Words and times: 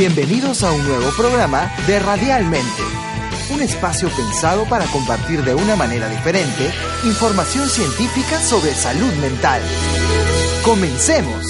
Bienvenidos 0.00 0.62
a 0.62 0.72
un 0.72 0.82
nuevo 0.88 1.10
programa 1.14 1.70
de 1.86 1.98
Radialmente, 1.98 2.82
un 3.52 3.60
espacio 3.60 4.08
pensado 4.08 4.64
para 4.64 4.86
compartir 4.86 5.44
de 5.44 5.54
una 5.54 5.76
manera 5.76 6.08
diferente 6.08 6.72
información 7.04 7.68
científica 7.68 8.40
sobre 8.40 8.70
salud 8.70 9.12
mental. 9.20 9.60
Comencemos. 10.64 11.44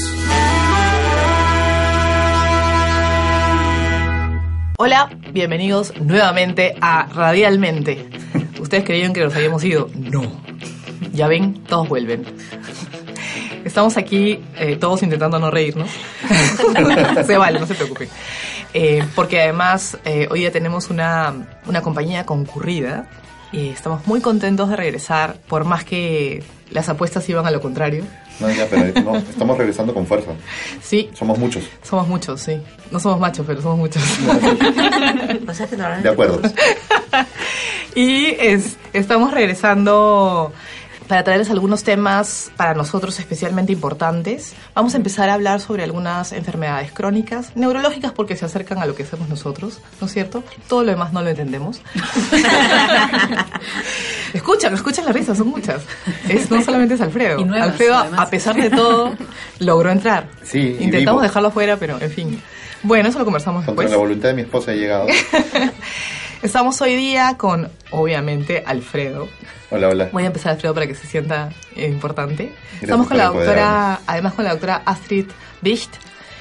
Hola, 4.79 5.11
bienvenidos 5.32 5.94
nuevamente 6.00 6.75
a 6.80 7.07
Radialmente. 7.07 8.08
¿Ustedes 8.61 8.82
creían 8.82 9.12
que 9.12 9.21
nos 9.21 9.36
habíamos 9.36 9.62
ido? 9.62 9.89
No. 9.94 10.22
Ya 11.12 11.29
ven, 11.29 11.54
todos 11.68 11.89
vuelven. 11.89 12.25
Estamos 13.64 13.96
aquí 13.96 14.40
eh, 14.57 14.75
todos 14.75 15.04
intentando 15.04 15.39
no 15.39 15.53
reír, 15.53 15.76
¿no? 15.76 15.86
se 17.26 17.36
vale, 17.36 17.60
no 17.60 17.66
se 17.66 17.74
preocupen. 17.74 18.08
Eh, 18.72 19.04
porque 19.14 19.40
además 19.40 19.98
eh, 20.04 20.29
hoy 20.30 20.43
ya 20.43 20.50
tenemos 20.50 20.90
una, 20.90 21.34
una 21.66 21.82
compañía 21.82 22.24
concurrida 22.24 23.08
y 23.52 23.70
estamos 23.70 24.06
muy 24.06 24.20
contentos 24.20 24.68
de 24.68 24.76
regresar, 24.76 25.36
por 25.48 25.64
más 25.64 25.84
que 25.84 26.43
las 26.70 26.88
apuestas 26.88 27.29
iban 27.29 27.46
a 27.46 27.50
lo 27.50 27.60
contrario. 27.60 28.04
No, 28.38 28.50
ya, 28.50 28.66
pero 28.70 29.02
no, 29.02 29.18
estamos 29.18 29.58
regresando 29.58 29.93
con 29.93 30.06
fuerza. 30.06 30.30
Sí, 30.80 31.10
Somos 31.12 31.38
muchos. 31.38 31.64
somos 31.82 32.08
muchos, 32.08 32.41
sí. 32.41 32.62
No 32.91 32.98
somos 32.98 33.20
machos, 33.20 33.44
pero 33.46 33.60
somos 33.60 33.78
muchos. 33.78 34.02
De 36.02 36.08
acuerdo. 36.08 36.41
Y 37.94 38.27
es, 38.38 38.77
estamos 38.92 39.32
regresando 39.32 40.52
para 41.11 41.25
traerles 41.25 41.50
algunos 41.50 41.83
temas 41.83 42.53
para 42.56 42.72
nosotros 42.72 43.19
especialmente 43.19 43.72
importantes. 43.72 44.55
Vamos 44.77 44.94
a 44.94 44.97
empezar 44.97 45.28
a 45.28 45.34
hablar 45.34 45.61
sobre 45.61 45.83
algunas 45.83 46.30
enfermedades 46.30 46.92
crónicas, 46.92 47.50
neurológicas 47.56 48.12
porque 48.12 48.36
se 48.36 48.44
acercan 48.44 48.78
a 48.78 48.86
lo 48.86 48.94
que 48.94 49.02
hacemos 49.02 49.28
nosotros, 49.28 49.80
¿no 50.00 50.06
es 50.06 50.12
cierto? 50.12 50.44
Todo 50.69 50.84
lo 50.84 50.92
demás 50.92 51.12
no 51.12 51.20
lo 51.20 51.30
entendemos. 51.30 51.83
escuchan, 54.34 54.72
escuchan 54.72 55.05
la 55.05 55.11
risa, 55.11 55.34
son 55.34 55.48
muchas. 55.48 55.83
Es, 56.28 56.48
no 56.48 56.62
solamente 56.62 56.94
es 56.94 57.00
Alfredo. 57.00 57.41
Y 57.41 57.45
nuevas, 57.45 57.70
Alfredo, 57.70 57.97
además. 57.97 58.20
a 58.20 58.30
pesar 58.30 58.55
de 58.55 58.70
todo, 58.70 59.12
logró 59.58 59.91
entrar. 59.91 60.28
Sí, 60.45 60.77
y 60.78 60.84
Intentamos 60.84 61.22
vivo. 61.22 61.28
dejarlo 61.28 61.48
afuera, 61.48 61.77
pero 61.77 62.00
en 62.00 62.11
fin. 62.12 62.41
Bueno, 62.84 63.08
eso 63.08 63.19
lo 63.19 63.24
conversamos 63.24 63.64
Contra 63.64 63.83
después. 63.83 63.91
la 63.91 63.97
voluntad 63.97 64.28
de 64.28 64.34
mi 64.34 64.42
esposa 64.42 64.72
he 64.72 64.77
llegado. 64.77 65.08
Estamos 66.42 66.80
hoy 66.80 66.96
día 66.96 67.36
con, 67.36 67.69
obviamente, 67.91 68.64
Alfredo. 68.66 69.28
Hola, 69.70 69.88
hola. 69.88 70.08
Voy 70.10 70.22
a 70.22 70.28
empezar, 70.28 70.52
Alfredo, 70.52 70.72
para 70.72 70.86
que 70.86 70.94
se 70.94 71.06
sienta 71.06 71.50
eh, 71.77 71.86
importante. 71.86 72.44
Gracias 72.44 72.83
Estamos 72.83 73.08
con 73.08 73.19
la 73.19 73.27
doctora, 73.27 74.00
además 74.06 74.33
con 74.33 74.46
la 74.46 74.52
doctora 74.52 74.83
Astrid 74.86 75.27
Dicht, 75.61 75.91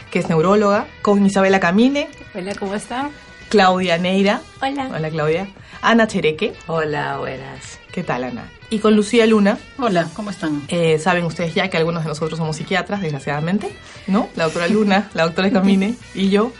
que 0.09 0.19
es 0.19 0.29
neuróloga, 0.29 0.87
con 1.01 1.25
Isabela 1.25 1.59
Camine, 1.59 2.07
Hola, 2.33 2.55
¿cómo 2.57 2.75
están? 2.75 3.09
Claudia 3.49 3.97
Neira. 3.97 4.41
Hola. 4.61 4.89
Hola, 4.95 5.09
Claudia. 5.09 5.47
Ana 5.81 6.07
Chereque. 6.07 6.53
Hola, 6.67 7.17
buenas. 7.17 7.79
¿Qué 7.91 8.03
tal, 8.03 8.23
Ana? 8.23 8.49
Y 8.69 8.79
con 8.79 8.95
Lucía 8.95 9.25
Luna. 9.25 9.57
Hola, 9.79 10.07
¿cómo 10.13 10.29
están? 10.29 10.61
Eh, 10.69 10.97
saben 10.99 11.25
ustedes 11.25 11.55
ya 11.55 11.69
que 11.69 11.75
algunos 11.75 12.03
de 12.03 12.09
nosotros 12.09 12.37
somos 12.37 12.55
psiquiatras, 12.55 13.01
desgraciadamente, 13.01 13.75
¿no? 14.07 14.29
La 14.37 14.45
doctora 14.45 14.69
Luna, 14.69 15.09
la 15.13 15.23
doctora 15.23 15.51
Camine 15.51 15.95
y 16.13 16.29
yo. 16.29 16.53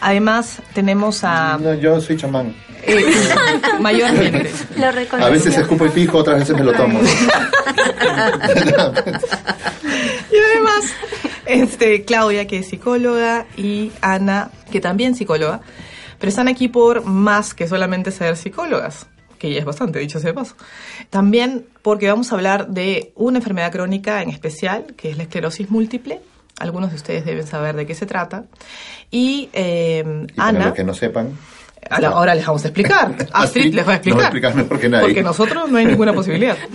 Además, 0.00 0.62
tenemos 0.74 1.24
a... 1.24 1.58
No, 1.60 1.74
yo 1.74 2.00
soy 2.00 2.16
chamán. 2.16 2.54
eh, 2.82 3.04
mayormente. 3.80 4.50
Lo 4.76 5.24
A 5.24 5.28
veces 5.28 5.56
escupo 5.58 5.84
el 5.84 5.90
pijo, 5.92 6.18
otras 6.18 6.40
veces 6.40 6.56
me 6.56 6.64
lo 6.64 6.72
tomo. 6.72 7.00
Y 10.32 10.36
además, 10.36 10.84
este, 11.46 12.04
Claudia, 12.04 12.46
que 12.46 12.58
es 12.58 12.68
psicóloga, 12.68 13.46
y 13.56 13.90
Ana, 14.00 14.50
que 14.70 14.80
también 14.80 15.12
es 15.12 15.18
psicóloga, 15.18 15.60
pero 16.18 16.30
están 16.30 16.48
aquí 16.48 16.68
por 16.68 17.04
más 17.04 17.54
que 17.54 17.66
solamente 17.66 18.10
ser 18.12 18.36
psicólogas, 18.36 19.06
que 19.38 19.52
ya 19.52 19.58
es 19.58 19.64
bastante, 19.64 19.98
dicho 19.98 20.20
sea 20.20 20.28
de 20.30 20.34
paso. 20.34 20.54
También 21.10 21.66
porque 21.82 22.08
vamos 22.08 22.30
a 22.30 22.36
hablar 22.36 22.68
de 22.68 23.12
una 23.16 23.38
enfermedad 23.38 23.72
crónica 23.72 24.22
en 24.22 24.30
especial, 24.30 24.94
que 24.96 25.10
es 25.10 25.16
la 25.16 25.24
esclerosis 25.24 25.70
múltiple. 25.70 26.20
Algunos 26.60 26.90
de 26.90 26.96
ustedes 26.96 27.24
deben 27.24 27.46
saber 27.46 27.74
de 27.74 27.86
qué 27.86 27.94
se 27.96 28.06
trata. 28.06 28.44
Y, 29.10 29.48
eh, 29.52 30.04
Y 30.28 30.32
para 30.34 30.48
Ana... 30.48 30.66
los 30.66 30.74
que 30.74 30.84
no 30.84 30.94
sepan, 30.94 31.36
Ahora, 31.88 32.08
ahora 32.08 32.34
les 32.34 32.46
vamos 32.46 32.64
a 32.64 32.68
explicar. 32.68 33.08
Astrid 33.32 33.32
Astrid 33.32 33.74
les 33.74 33.88
va 33.88 33.92
a 33.92 33.94
explicar. 33.96 34.16
nos 34.16 34.18
va 34.18 34.22
a 34.22 34.26
explicar 34.26 34.54
mejor 34.54 34.80
que 34.80 34.88
nadie. 34.88 35.04
Porque 35.06 35.22
nosotros 35.22 35.70
no 35.70 35.78
hay 35.78 35.86
ninguna 35.86 36.12
posibilidad. 36.12 36.56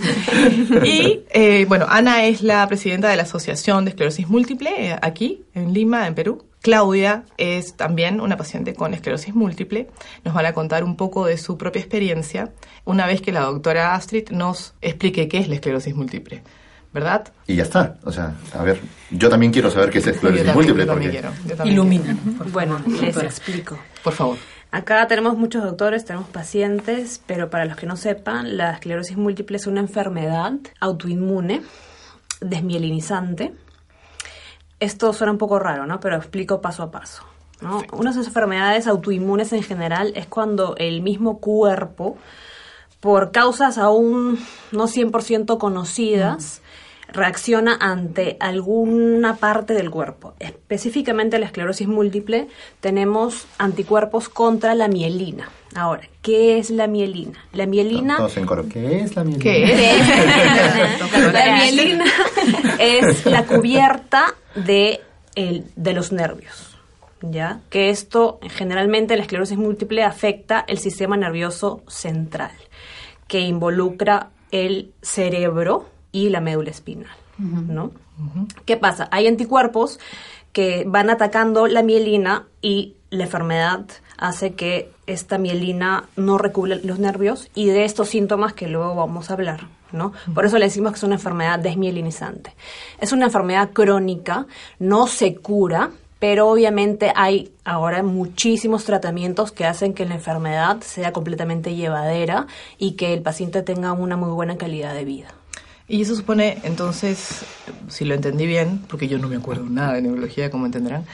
Y 0.84 1.24
eh, 1.30 1.64
bueno, 1.68 1.86
Ana 1.88 2.24
es 2.24 2.42
la 2.42 2.66
presidenta 2.66 3.08
de 3.08 3.16
la 3.16 3.22
Asociación 3.22 3.84
de 3.84 3.90
Esclerosis 3.90 4.28
Múltiple 4.28 4.70
eh, 4.90 4.96
aquí 5.00 5.44
en 5.54 5.72
Lima, 5.72 6.06
en 6.06 6.14
Perú. 6.14 6.44
Claudia 6.60 7.24
es 7.38 7.76
también 7.76 8.20
una 8.20 8.36
paciente 8.36 8.74
con 8.74 8.92
esclerosis 8.92 9.34
múltiple. 9.34 9.88
Nos 10.24 10.34
van 10.34 10.46
a 10.46 10.52
contar 10.52 10.82
un 10.82 10.96
poco 10.96 11.26
de 11.26 11.38
su 11.38 11.56
propia 11.56 11.80
experiencia 11.80 12.50
una 12.84 13.06
vez 13.06 13.20
que 13.20 13.30
la 13.30 13.40
doctora 13.40 13.94
Astrid 13.94 14.30
nos 14.30 14.74
explique 14.80 15.28
qué 15.28 15.38
es 15.38 15.48
la 15.48 15.54
esclerosis 15.54 15.94
múltiple. 15.94 16.42
¿Verdad? 16.96 17.28
y 17.46 17.56
ya 17.56 17.62
está. 17.64 17.96
O 18.04 18.10
sea, 18.10 18.34
a 18.54 18.62
ver, 18.62 18.80
yo 19.10 19.28
también 19.28 19.52
quiero 19.52 19.70
saber 19.70 19.90
qué 19.90 19.98
es 19.98 20.04
Yo 20.06 20.10
esclerosis 20.12 20.46
también- 20.46 20.56
múltiple. 20.56 20.82
yo 20.84 20.90
también 20.92 21.10
porque 21.12 21.28
quiero, 21.30 21.48
yo 21.50 21.56
también 21.56 21.74
Ilumina. 21.74 22.16
Bueno, 22.52 22.80
les 23.00 23.16
explico. 23.18 23.78
Por 24.02 24.14
favor. 24.14 24.38
Acá 24.70 25.06
tenemos 25.06 25.36
muchos 25.36 25.62
doctores, 25.62 26.04
tenemos 26.06 26.28
pacientes, 26.28 27.20
pero 27.26 27.50
para 27.50 27.66
los 27.66 27.76
que 27.76 27.86
no 27.86 27.96
sepan, 27.96 28.56
la 28.56 28.72
esclerosis 28.72 29.16
múltiple 29.16 29.58
es 29.58 29.66
una 29.66 29.80
enfermedad 29.80 30.52
autoinmune, 30.80 31.62
desmielinizante. 32.40 33.54
Esto 34.80 35.12
suena 35.12 35.32
un 35.32 35.38
poco 35.38 35.58
raro, 35.58 35.86
¿no? 35.86 36.00
Pero 36.00 36.16
explico 36.16 36.60
paso 36.60 36.82
a 36.82 36.90
paso. 36.90 37.22
¿no? 37.60 37.82
Una 37.92 38.10
de 38.10 38.16
esas 38.16 38.26
enfermedades 38.26 38.86
autoinmunes 38.86 39.52
en 39.54 39.62
general 39.62 40.12
es 40.14 40.26
cuando 40.26 40.74
el 40.76 41.00
mismo 41.00 41.38
cuerpo, 41.38 42.18
por 43.00 43.30
causas 43.32 43.78
aún 43.78 44.38
no 44.72 44.86
100% 44.88 45.56
conocidas, 45.58 46.60
reacciona 47.08 47.76
ante 47.80 48.36
alguna 48.40 49.36
parte 49.36 49.74
del 49.74 49.90
cuerpo. 49.90 50.34
Específicamente 50.38 51.38
la 51.38 51.46
esclerosis 51.46 51.88
múltiple 51.88 52.48
tenemos 52.80 53.46
anticuerpos 53.58 54.28
contra 54.28 54.74
la 54.74 54.88
mielina. 54.88 55.48
Ahora, 55.74 56.02
¿qué 56.22 56.58
es 56.58 56.70
la 56.70 56.86
mielina? 56.86 57.38
La 57.52 57.66
mielina 57.66 58.16
Todos 58.16 58.36
en 58.38 58.46
coro. 58.46 58.64
¿Qué 58.68 59.00
es 59.00 59.14
la 59.14 59.24
mielina? 59.24 59.42
¿Qué 59.42 60.00
es? 60.00 61.32
la 61.32 61.56
mielina 61.56 62.04
es 62.78 63.26
la 63.26 63.44
cubierta 63.44 64.34
de, 64.54 65.00
el- 65.34 65.64
de 65.76 65.92
los 65.92 66.12
nervios. 66.12 66.72
¿Ya? 67.22 67.60
Que 67.70 67.88
esto 67.90 68.38
generalmente 68.42 69.16
la 69.16 69.22
esclerosis 69.22 69.56
múltiple 69.56 70.02
afecta 70.04 70.64
el 70.68 70.78
sistema 70.78 71.16
nervioso 71.16 71.82
central, 71.88 72.52
que 73.26 73.40
involucra 73.40 74.28
el 74.52 74.92
cerebro 75.02 75.86
y 76.16 76.30
la 76.30 76.40
médula 76.40 76.70
espinal. 76.70 77.16
¿no? 77.38 77.90
¿Qué 78.64 78.76
pasa? 78.76 79.08
Hay 79.10 79.26
anticuerpos 79.26 80.00
que 80.52 80.84
van 80.86 81.10
atacando 81.10 81.66
la 81.66 81.82
mielina 81.82 82.46
y 82.62 82.94
la 83.10 83.24
enfermedad 83.24 83.86
hace 84.16 84.54
que 84.54 84.90
esta 85.06 85.36
mielina 85.36 86.04
no 86.16 86.38
recubre 86.38 86.80
los 86.82 86.98
nervios 86.98 87.50
y 87.54 87.66
de 87.66 87.84
estos 87.84 88.08
síntomas 88.08 88.54
que 88.54 88.66
luego 88.66 88.94
vamos 88.94 89.30
a 89.30 89.34
hablar, 89.34 89.68
¿no? 89.92 90.12
Por 90.34 90.46
eso 90.46 90.58
le 90.58 90.64
decimos 90.64 90.92
que 90.92 90.96
es 90.96 91.02
una 91.02 91.16
enfermedad 91.16 91.58
desmielinizante. 91.58 92.54
Es 92.98 93.12
una 93.12 93.26
enfermedad 93.26 93.70
crónica, 93.74 94.46
no 94.78 95.06
se 95.06 95.36
cura, 95.36 95.90
pero 96.18 96.48
obviamente 96.48 97.12
hay 97.14 97.52
ahora 97.64 98.02
muchísimos 98.02 98.84
tratamientos 98.84 99.52
que 99.52 99.66
hacen 99.66 99.92
que 99.92 100.06
la 100.06 100.14
enfermedad 100.14 100.80
sea 100.80 101.12
completamente 101.12 101.74
llevadera 101.74 102.46
y 102.78 102.92
que 102.92 103.12
el 103.12 103.20
paciente 103.20 103.62
tenga 103.62 103.92
una 103.92 104.16
muy 104.16 104.30
buena 104.30 104.56
calidad 104.56 104.94
de 104.94 105.04
vida. 105.04 105.34
Y 105.88 106.02
eso 106.02 106.16
supone, 106.16 106.58
entonces, 106.64 107.44
si 107.88 108.04
lo 108.04 108.14
entendí 108.14 108.44
bien, 108.46 108.80
porque 108.88 109.06
yo 109.06 109.18
no 109.18 109.28
me 109.28 109.36
acuerdo 109.36 109.64
nada 109.64 109.94
de 109.94 110.02
neurología, 110.02 110.50
como 110.50 110.66
entenderán, 110.66 111.04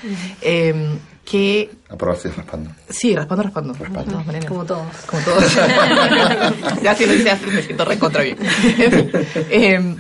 eh, 0.41 0.99
que 1.27 1.71
Aprobarse 1.91 2.31
raspando. 2.31 2.71
sí, 2.89 3.15
raspando, 3.15 3.43
raspando. 3.43 3.75
De 3.75 3.85
todas 3.85 4.27
maneras. 4.27 4.47
Como 4.47 4.65
todos. 4.65 4.97
Como 5.07 5.23
todos. 5.23 5.55
ya 6.83 6.95
si 6.95 7.07
lo 7.07 7.13
dice 7.13 7.31
Astrid, 7.31 7.53
me 7.53 7.63
siento 7.63 7.85
recontra 7.85 8.23
bien. 8.23 8.39
En 8.79 8.93
fin, 8.93 9.11
eh, 9.51 9.97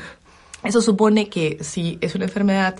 eso 0.64 0.80
supone 0.80 1.28
que 1.28 1.58
si 1.60 1.98
es 2.00 2.14
una 2.14 2.24
enfermedad 2.24 2.76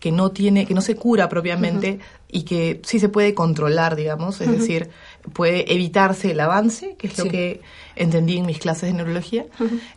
que 0.00 0.12
no 0.12 0.30
tiene, 0.32 0.66
que 0.66 0.74
no 0.74 0.82
se 0.82 0.96
cura 0.96 1.28
propiamente 1.28 1.98
y 2.30 2.42
que 2.42 2.80
sí 2.84 2.98
se 2.98 3.08
puede 3.08 3.32
controlar, 3.32 3.96
digamos, 3.96 4.40
es 4.40 4.50
decir, 4.50 4.90
puede 5.32 5.72
evitarse 5.72 6.32
el 6.32 6.40
avance, 6.40 6.94
que 6.98 7.06
es 7.06 7.18
lo 7.18 7.24
que 7.24 7.62
entendí 7.96 8.36
en 8.36 8.44
mis 8.44 8.58
clases 8.58 8.90
de 8.90 8.96
neurología, 8.96 9.46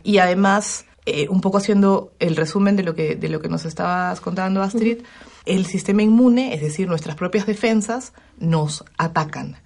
y 0.02 0.16
además, 0.16 0.86
eh, 1.08 1.28
un 1.28 1.40
poco 1.40 1.58
haciendo 1.58 2.12
el 2.18 2.36
resumen 2.36 2.76
de 2.76 2.82
lo 2.82 2.94
que, 2.94 3.16
de 3.16 3.28
lo 3.28 3.40
que 3.40 3.48
nos 3.48 3.64
estabas 3.64 4.20
contando, 4.20 4.62
Astrid, 4.62 4.98
el 5.46 5.64
sistema 5.66 6.02
inmune, 6.02 6.54
es 6.54 6.60
decir, 6.60 6.88
nuestras 6.88 7.16
propias 7.16 7.46
defensas, 7.46 8.12
nos 8.38 8.84
atacan. 8.98 9.56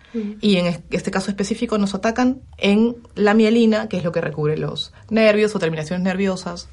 Y 0.42 0.56
en 0.56 0.66
es- 0.66 0.80
este 0.90 1.10
caso 1.10 1.30
específico 1.30 1.78
nos 1.78 1.94
atacan 1.94 2.40
en 2.58 2.96
la 3.14 3.32
mielina, 3.32 3.88
que 3.88 3.96
es 3.96 4.04
lo 4.04 4.12
que 4.12 4.20
recubre 4.20 4.58
los 4.58 4.92
nervios 5.08 5.54
o 5.56 5.58
terminaciones 5.58 6.04
nerviosas, 6.04 6.68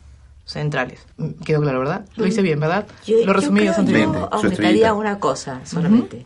centrales. 0.46 1.06
Mm, 1.18 1.30
Quedó 1.46 1.62
claro, 1.62 1.80
¿verdad? 1.80 2.06
Lo 2.16 2.26
hice 2.28 2.42
bien, 2.42 2.60
¿verdad? 2.60 2.86
Yo, 3.06 3.18
Lo 3.26 3.34
resumí 3.34 3.60
yo, 3.60 3.64
creo- 3.64 3.68
bastante 3.70 3.94
bien. 3.94 4.12
bien. 4.12 4.24
yo 4.24 4.30
aumentaría 4.34 4.94
una 4.94 5.20
cosa 5.20 5.62
solamente. 5.64 6.26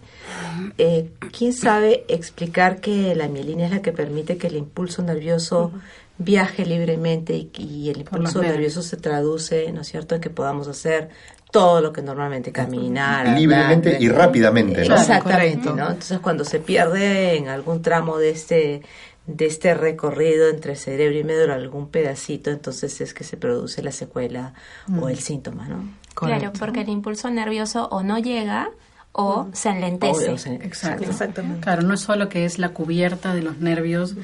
Eh, 0.78 1.10
¿Quién 1.38 1.54
sabe 1.54 2.06
explicar 2.08 2.80
que 2.80 3.14
la 3.16 3.28
mielina 3.28 3.66
es 3.66 3.72
la 3.72 3.82
que 3.82 3.92
permite 3.92 4.38
que 4.38 4.48
el 4.48 4.56
impulso 4.56 5.04
nervioso 5.04 5.72
viaje 6.18 6.66
libremente 6.66 7.36
y, 7.36 7.52
y 7.58 7.90
el 7.90 8.02
impulso 8.02 8.40
nervios. 8.40 8.54
nervioso 8.54 8.82
se 8.82 8.98
traduce, 8.98 9.72
¿no 9.72 9.82
es 9.82 9.88
cierto?, 9.88 10.16
en 10.16 10.22
que 10.22 10.30
podamos 10.30 10.68
hacer 10.68 11.10
todo 11.54 11.82
lo 11.82 11.94
que 11.94 12.02
normalmente 12.02 12.52
caminar. 12.52 13.38
Libremente 13.38 13.98
y 14.00 14.10
rápidamente, 14.10 14.88
¿no? 14.90 14.96
Exactamente. 14.96 15.70
¿no? 15.70 15.90
Entonces 15.90 16.20
cuando 16.20 16.44
se 16.46 16.60
pierde 16.60 17.38
en 17.38 17.48
algún 17.48 17.82
tramo 17.82 18.18
de 18.18 18.32
este 18.32 18.82
de 19.26 19.46
este 19.46 19.74
recorrido 19.74 20.50
entre 20.50 20.76
cerebro 20.76 21.18
y 21.18 21.24
médula 21.24 21.54
algún 21.54 21.88
pedacito, 21.88 22.50
entonces 22.50 23.00
es 23.00 23.14
que 23.14 23.24
se 23.24 23.38
produce 23.38 23.82
la 23.82 23.94
secuela 23.94 24.54
o 25.00 25.08
el 25.08 25.20
síntoma, 25.20 25.66
¿no? 25.68 25.94
Correcto. 26.14 26.40
Claro, 26.42 26.54
porque 26.60 26.82
el 26.82 26.90
impulso 26.90 27.30
nervioso 27.30 27.88
o 27.90 28.04
no 28.04 28.20
llega 28.20 28.70
o 29.16 29.48
se 29.54 29.70
enlentece. 29.70 30.32
Exacto. 30.64 31.04
Exactamente. 31.08 31.62
Claro, 31.62 31.84
no 31.84 31.94
es 31.94 32.00
solo 32.00 32.30
que 32.30 32.46
es 32.46 32.58
la 32.58 32.70
cubierta 32.70 33.36
de 33.36 33.44
los 33.44 33.60
nervios, 33.60 34.16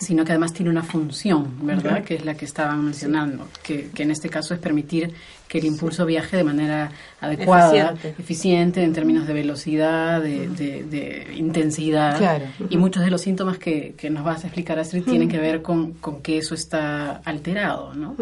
sino 0.00 0.24
que 0.24 0.32
además 0.32 0.52
tiene 0.52 0.70
una 0.70 0.82
función, 0.82 1.64
¿verdad? 1.64 2.02
Que 2.02 2.16
es 2.16 2.24
la 2.24 2.34
que 2.34 2.44
estaban 2.44 2.84
mencionando, 2.84 3.46
que, 3.62 3.90
que 3.94 4.02
en 4.02 4.10
este 4.10 4.28
caso 4.28 4.52
es 4.52 4.58
permitir 4.58 5.14
que 5.46 5.58
el 5.58 5.66
impulso 5.66 6.04
viaje 6.04 6.36
de 6.36 6.42
manera 6.42 6.90
adecuada, 7.20 7.68
Eficiente. 7.92 8.08
eficiente, 8.20 8.82
en 8.82 8.92
términos 8.92 9.24
de 9.28 9.34
velocidad, 9.34 10.20
de, 10.20 10.48
de- 10.48 10.82
de 10.82 11.34
intensidad. 11.36 12.18
Claro. 12.18 12.46
Y 12.70 12.76
muchos 12.76 13.04
de 13.04 13.10
los 13.12 13.20
síntomas 13.20 13.58
que, 13.58 13.94
que 13.96 14.10
nos 14.10 14.24
vas 14.24 14.42
a 14.42 14.48
explicar, 14.48 14.80
Astrid, 14.80 15.04
tienen 15.04 15.28
que 15.28 15.38
ver 15.38 15.62
con, 15.62 15.92
con 15.92 16.22
que 16.22 16.38
eso 16.38 16.56
está 16.56 17.18
alterado, 17.24 17.94
¿no? 17.94 18.16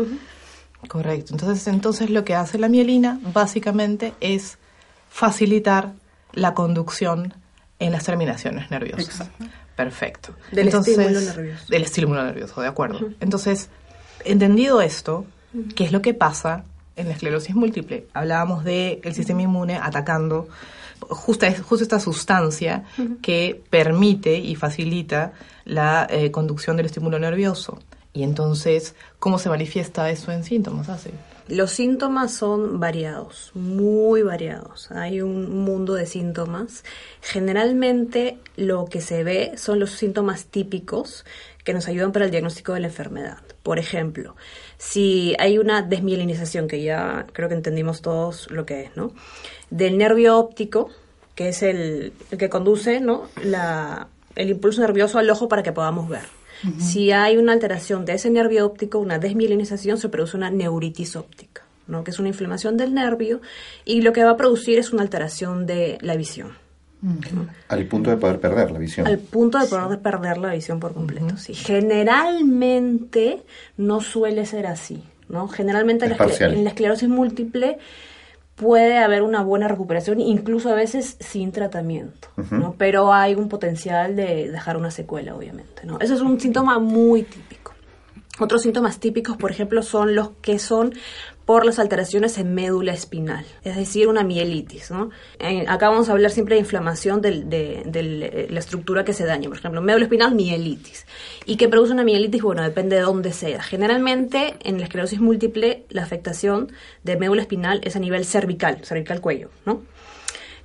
Correcto. 0.88 1.32
Entonces, 1.32 1.66
entonces 1.68 2.10
lo 2.10 2.22
que 2.24 2.34
hace 2.34 2.58
la 2.58 2.68
mielina 2.68 3.18
básicamente 3.32 4.12
es 4.20 4.58
facilitar 5.08 5.92
la 6.32 6.54
conducción 6.54 7.34
en 7.78 7.92
las 7.92 8.04
terminaciones 8.04 8.70
nerviosas. 8.70 9.04
Exacto. 9.04 9.44
Perfecto. 9.76 10.34
Del 10.52 10.68
estímulo 10.68 11.20
nervioso. 11.20 11.64
Del 11.68 11.82
estímulo 11.82 12.24
nervioso, 12.24 12.60
de 12.60 12.68
acuerdo. 12.68 13.10
Entonces, 13.20 13.68
entendido 14.24 14.80
esto, 14.80 15.24
¿qué 15.74 15.84
es 15.84 15.92
lo 15.92 16.02
que 16.02 16.14
pasa 16.14 16.64
en 16.96 17.08
la 17.08 17.14
esclerosis 17.14 17.54
múltiple? 17.54 18.06
Hablábamos 18.12 18.64
del 18.64 19.00
el 19.02 19.14
sistema 19.14 19.42
inmune 19.42 19.76
atacando 19.76 20.48
justa, 21.08 21.52
justo 21.62 21.82
esta 21.82 22.00
sustancia 22.00 22.84
que 23.20 23.62
permite 23.70 24.36
y 24.36 24.54
facilita 24.54 25.32
la 25.64 26.06
eh, 26.10 26.30
conducción 26.30 26.76
del 26.76 26.86
estímulo 26.86 27.18
nervioso. 27.18 27.78
Y 28.12 28.24
entonces, 28.24 28.94
¿cómo 29.18 29.38
se 29.38 29.48
manifiesta 29.48 30.10
eso 30.10 30.32
en 30.32 30.44
síntomas? 30.44 30.88
Hace? 30.88 31.12
Los 31.48 31.72
síntomas 31.72 32.32
son 32.32 32.78
variados, 32.78 33.50
muy 33.54 34.22
variados. 34.22 34.90
Hay 34.92 35.20
un 35.20 35.64
mundo 35.64 35.94
de 35.94 36.06
síntomas. 36.06 36.84
Generalmente 37.20 38.38
lo 38.56 38.84
que 38.84 39.00
se 39.00 39.24
ve 39.24 39.52
son 39.56 39.80
los 39.80 39.90
síntomas 39.90 40.46
típicos 40.46 41.24
que 41.64 41.74
nos 41.74 41.88
ayudan 41.88 42.12
para 42.12 42.26
el 42.26 42.30
diagnóstico 42.30 42.74
de 42.74 42.80
la 42.80 42.86
enfermedad. 42.88 43.38
Por 43.62 43.78
ejemplo, 43.78 44.36
si 44.78 45.34
hay 45.38 45.58
una 45.58 45.82
desmielinización, 45.82 46.68
que 46.68 46.82
ya 46.82 47.26
creo 47.32 47.48
que 47.48 47.54
entendimos 47.54 48.02
todos 48.02 48.50
lo 48.50 48.66
que 48.66 48.82
es, 48.82 48.96
¿no? 48.96 49.12
Del 49.70 49.98
nervio 49.98 50.38
óptico, 50.38 50.90
que 51.34 51.48
es 51.48 51.62
el, 51.62 52.12
que 52.38 52.48
conduce, 52.48 53.00
¿no? 53.00 53.28
La, 53.44 54.08
el 54.36 54.50
impulso 54.50 54.80
nervioso 54.80 55.18
al 55.18 55.30
ojo 55.30 55.48
para 55.48 55.62
que 55.62 55.72
podamos 55.72 56.08
ver. 56.08 56.41
Si 56.78 57.10
hay 57.10 57.36
una 57.36 57.52
alteración 57.52 58.04
de 58.04 58.14
ese 58.14 58.30
nervio 58.30 58.64
óptico, 58.66 58.98
una 58.98 59.18
desmielinización, 59.18 59.98
se 59.98 60.08
produce 60.08 60.36
una 60.36 60.50
neuritis 60.50 61.16
óptica, 61.16 61.62
¿no? 61.88 62.04
que 62.04 62.10
es 62.12 62.18
una 62.18 62.28
inflamación 62.28 62.76
del 62.76 62.94
nervio 62.94 63.40
y 63.84 64.02
lo 64.02 64.12
que 64.12 64.22
va 64.22 64.30
a 64.30 64.36
producir 64.36 64.78
es 64.78 64.92
una 64.92 65.02
alteración 65.02 65.66
de 65.66 65.98
la 66.02 66.14
visión, 66.16 66.52
Al 67.68 67.84
punto 67.86 68.10
de 68.10 68.16
poder 68.16 68.38
perder 68.38 68.70
la 68.70 68.78
visión. 68.78 69.06
al 69.06 69.18
punto 69.18 69.58
de 69.58 69.66
poder 69.66 69.98
perder 69.98 70.38
la 70.38 70.52
visión 70.52 70.78
por 70.78 70.94
completo. 70.94 71.36
sí. 71.36 71.52
Generalmente 71.54 73.42
no 73.76 74.00
suele 74.00 74.46
ser 74.46 74.66
así. 74.66 75.02
¿no? 75.28 75.48
Generalmente 75.48 76.04
en 76.04 76.10
la, 76.16 76.46
en 76.46 76.64
la 76.64 76.70
esclerosis 76.70 77.08
múltiple 77.08 77.78
puede 78.54 78.98
haber 78.98 79.22
una 79.22 79.42
buena 79.42 79.68
recuperación, 79.68 80.20
incluso 80.20 80.70
a 80.70 80.74
veces 80.74 81.16
sin 81.20 81.52
tratamiento, 81.52 82.28
¿no? 82.50 82.74
Pero 82.76 83.12
hay 83.12 83.34
un 83.34 83.48
potencial 83.48 84.14
de 84.14 84.50
dejar 84.50 84.76
una 84.76 84.90
secuela, 84.90 85.34
obviamente, 85.34 85.82
¿no? 85.84 85.98
Eso 86.00 86.14
es 86.14 86.20
un 86.20 86.38
síntoma 86.38 86.78
muy 86.78 87.22
típico. 87.22 87.72
Otros 88.38 88.62
síntomas 88.62 88.98
típicos, 88.98 89.36
por 89.36 89.50
ejemplo, 89.50 89.82
son 89.82 90.14
los 90.14 90.30
que 90.40 90.58
son 90.58 90.94
por 91.44 91.66
las 91.66 91.78
alteraciones 91.78 92.38
en 92.38 92.54
médula 92.54 92.92
espinal, 92.92 93.44
es 93.64 93.76
decir, 93.76 94.08
una 94.08 94.22
mielitis. 94.22 94.90
acá 95.66 95.88
vamos 95.88 96.08
a 96.08 96.12
hablar 96.12 96.30
siempre 96.30 96.54
de 96.54 96.60
inflamación 96.60 97.20
de, 97.20 97.44
eh, 97.52 98.46
la 98.50 98.58
estructura 98.58 99.04
que 99.04 99.12
se 99.12 99.24
daña. 99.24 99.48
Por 99.48 99.58
ejemplo, 99.58 99.82
médula 99.82 100.04
espinal, 100.04 100.34
mielitis. 100.34 101.06
¿Y 101.44 101.56
qué 101.56 101.68
produce 101.68 101.92
una 101.92 102.04
mielitis? 102.04 102.42
Bueno, 102.42 102.62
depende 102.62 102.96
de 102.96 103.02
dónde 103.02 103.32
sea. 103.32 103.62
Generalmente, 103.62 104.54
en 104.62 104.78
la 104.78 104.84
esclerosis 104.84 105.20
múltiple, 105.20 105.84
la 105.90 106.02
afectación 106.02 106.72
de 107.02 107.16
médula 107.16 107.42
espinal 107.42 107.80
es 107.84 107.96
a 107.96 107.98
nivel 107.98 108.24
cervical, 108.24 108.84
cervical 108.84 109.20
cuello, 109.20 109.50
¿no? 109.66 109.82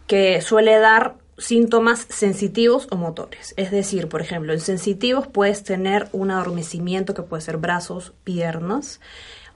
que 0.07 0.41
suele 0.41 0.79
dar 0.79 1.15
síntomas 1.37 2.07
sensitivos 2.09 2.87
o 2.89 2.95
motores. 2.95 3.53
Es 3.57 3.69
decir, 3.69 4.07
por 4.09 4.21
ejemplo, 4.21 4.53
en 4.53 4.59
sensitivos 4.59 5.27
puedes 5.27 5.63
tener 5.63 6.07
un 6.11 6.31
adormecimiento 6.31 7.13
que 7.13 7.21
puede 7.21 7.41
ser 7.41 7.57
brazos, 7.57 8.13
piernas, 8.23 8.99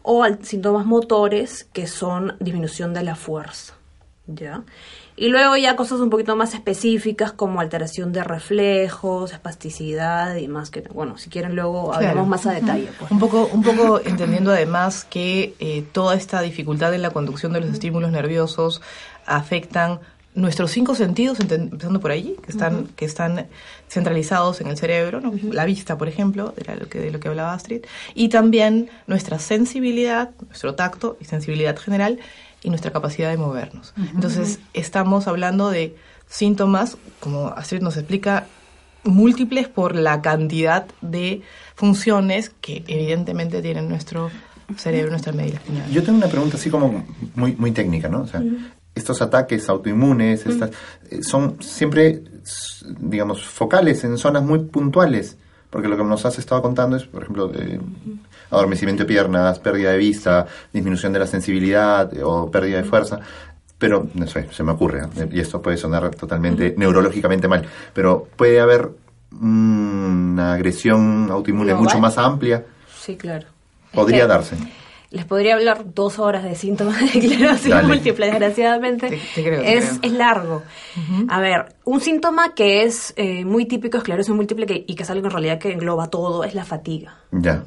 o 0.03 0.24
al- 0.24 0.44
síntomas 0.45 0.86
motores 0.86 1.68
que 1.74 1.88
son 1.88 2.36
disminución 2.39 2.94
de 2.94 3.03
la 3.03 3.15
fuerza. 3.15 3.74
¿Ya? 4.27 4.63
Y 5.18 5.27
luego 5.27 5.57
ya 5.57 5.75
cosas 5.75 6.00
un 6.00 6.09
poquito 6.09 6.36
más 6.36 6.53
específicas 6.53 7.31
como 7.33 7.59
alteración 7.59 8.13
de 8.13 8.24
reflejos, 8.24 9.33
espasticidad 9.33 10.36
y 10.36 10.48
más 10.48 10.69
que, 10.69 10.81
bueno, 10.94 11.18
si 11.18 11.30
quieren 11.30 11.53
luego 11.56 11.94
hablamos 11.94 12.13
Claro. 12.13 12.25
más 12.27 12.45
a 12.48 12.51
detalle. 12.53 12.89
Pues. 12.98 13.12
Un 13.12 13.19
poco, 13.19 13.50
un 13.51 13.62
poco 13.62 14.00
entendiendo 14.06 14.51
además 14.51 15.03
que 15.09 15.53
eh, 15.59 15.83
toda 15.92 16.15
esta 16.15 16.42
dificultad 16.42 16.94
en 16.94 17.01
la 17.01 17.09
conducción 17.09 17.51
de 17.51 17.59
los 17.62 17.69
estímulos 17.71 18.12
nerviosos 18.12 18.81
afectan 19.25 20.00
nuestros 20.33 20.71
cinco 20.71 20.95
sentidos, 20.95 21.39
empezando 21.39 21.99
por 21.99 22.11
allí, 22.11 22.35
que 22.43 22.51
están, 22.51 22.87
que 22.95 23.05
están 23.05 23.47
centralizados 23.89 24.61
en 24.61 24.67
el 24.67 24.77
cerebro, 24.77 25.19
¿no? 25.19 25.33
la 25.51 25.65
vista, 25.65 25.97
por 25.97 26.07
ejemplo, 26.07 26.53
era 26.57 26.75
lo 26.75 26.87
que, 26.87 26.99
de 26.99 27.11
lo 27.11 27.19
que 27.19 27.27
hablaba 27.27 27.53
Astrid, 27.53 27.81
y 28.15 28.29
también 28.29 28.89
nuestra 29.07 29.39
sensibilidad, 29.39 30.31
nuestro 30.47 30.75
tacto 30.75 31.17
y 31.19 31.25
sensibilidad 31.25 31.77
general 31.77 32.19
y 32.63 32.69
nuestra 32.69 32.91
capacidad 32.91 33.29
de 33.29 33.38
movernos. 33.38 33.93
Entonces, 34.13 34.59
estamos 34.73 35.27
hablando 35.27 35.69
de 35.69 35.95
síntomas, 36.29 36.97
como 37.19 37.47
Astrid 37.47 37.81
nos 37.81 37.97
explica, 37.97 38.47
múltiples 39.03 39.67
por 39.67 39.95
la 39.95 40.21
cantidad 40.21 40.85
de 41.01 41.41
funciones 41.75 42.51
que 42.61 42.83
evidentemente 42.88 43.61
tiene 43.61 43.81
nuestro 43.81 44.29
cerebro, 44.77 45.09
nuestra 45.09 45.33
médula 45.33 45.55
espinal. 45.55 45.91
Yo 45.91 46.03
tengo 46.03 46.19
una 46.19 46.27
pregunta 46.27 46.57
así 46.57 46.69
como 46.69 47.03
muy, 47.35 47.53
muy 47.55 47.71
técnica, 47.71 48.07
¿no? 48.07 48.21
O 48.21 48.27
sea, 48.27 48.41
estos 48.93 49.21
ataques 49.21 49.67
autoinmunes, 49.69 50.45
estas, 50.45 50.71
eh, 51.10 51.24
son 51.24 51.62
siempre, 51.62 52.24
digamos, 53.00 53.45
focales 53.45 54.03
en 54.03 54.17
zonas 54.17 54.43
muy 54.43 54.60
puntuales. 54.60 55.38
Porque 55.69 55.88
lo 55.88 55.95
que 55.95 56.03
nos 56.03 56.25
has 56.25 56.38
estado 56.38 56.62
contando 56.62 56.98
es, 56.98 57.05
por 57.05 57.21
ejemplo, 57.24 57.50
adormecimiento 58.50 59.03
de 59.03 59.07
piernas, 59.07 59.60
pérdida 59.60 59.91
de 59.91 59.98
vista, 59.98 60.45
disminución 60.74 61.13
de 61.13 61.19
la 61.19 61.27
sensibilidad 61.27 62.13
eh, 62.13 62.21
o 62.24 62.51
pérdida 62.51 62.77
de 62.77 62.83
fuerza. 62.83 63.19
Pero, 63.77 64.07
no 64.13 64.27
sé, 64.27 64.48
se 64.51 64.63
me 64.63 64.74
ocurre, 64.74 65.03
¿eh? 65.17 65.29
y 65.31 65.39
esto 65.39 65.62
puede 65.62 65.77
sonar 65.77 66.13
totalmente 66.13 66.75
neurológicamente 66.77 67.48
mal, 67.48 67.65
pero 67.93 68.27
puede 68.36 68.60
haber 68.60 68.89
una 69.31 70.53
agresión 70.53 71.29
autoinmune 71.31 71.74
mucho 71.74 72.00
más 72.00 72.17
amplia. 72.17 72.63
Sí, 73.00 73.15
claro. 73.15 73.48
Podría 73.93 74.24
que- 74.24 74.27
darse. 74.27 74.55
Les 75.12 75.25
podría 75.25 75.56
hablar 75.56 75.94
dos 75.94 76.20
horas 76.20 76.41
de 76.44 76.56
síntomas 76.56 76.98
de 77.01 77.06
esclerosis 77.20 77.84
múltiple, 77.84 78.27
desgraciadamente. 78.27 79.10
Te- 79.10 79.20
te 79.36 79.44
creo, 79.44 79.62
te 79.62 79.77
es, 79.77 79.86
creo. 79.86 80.00
es 80.03 80.12
largo. 80.13 80.63
A 81.27 81.41
ver, 81.41 81.75
un 81.84 82.00
síntoma 82.00 82.53
que 82.56 82.84
es 82.84 83.13
eh, 83.18 83.44
muy 83.44 83.65
típico 83.65 83.98
de 83.98 84.03
esclerosis 84.03 84.34
múltiple 84.34 84.65
que- 84.65 84.86
y 84.88 84.96
que 84.96 85.03
es 85.03 85.10
algo 85.10 85.25
en 85.25 85.32
realidad 85.32 85.60
que 85.60 85.74
engloba 85.74 86.08
todo 86.08 86.46
es 86.46 86.56
la 86.56 86.63
fatiga. 86.63 87.18
Ya. 87.32 87.62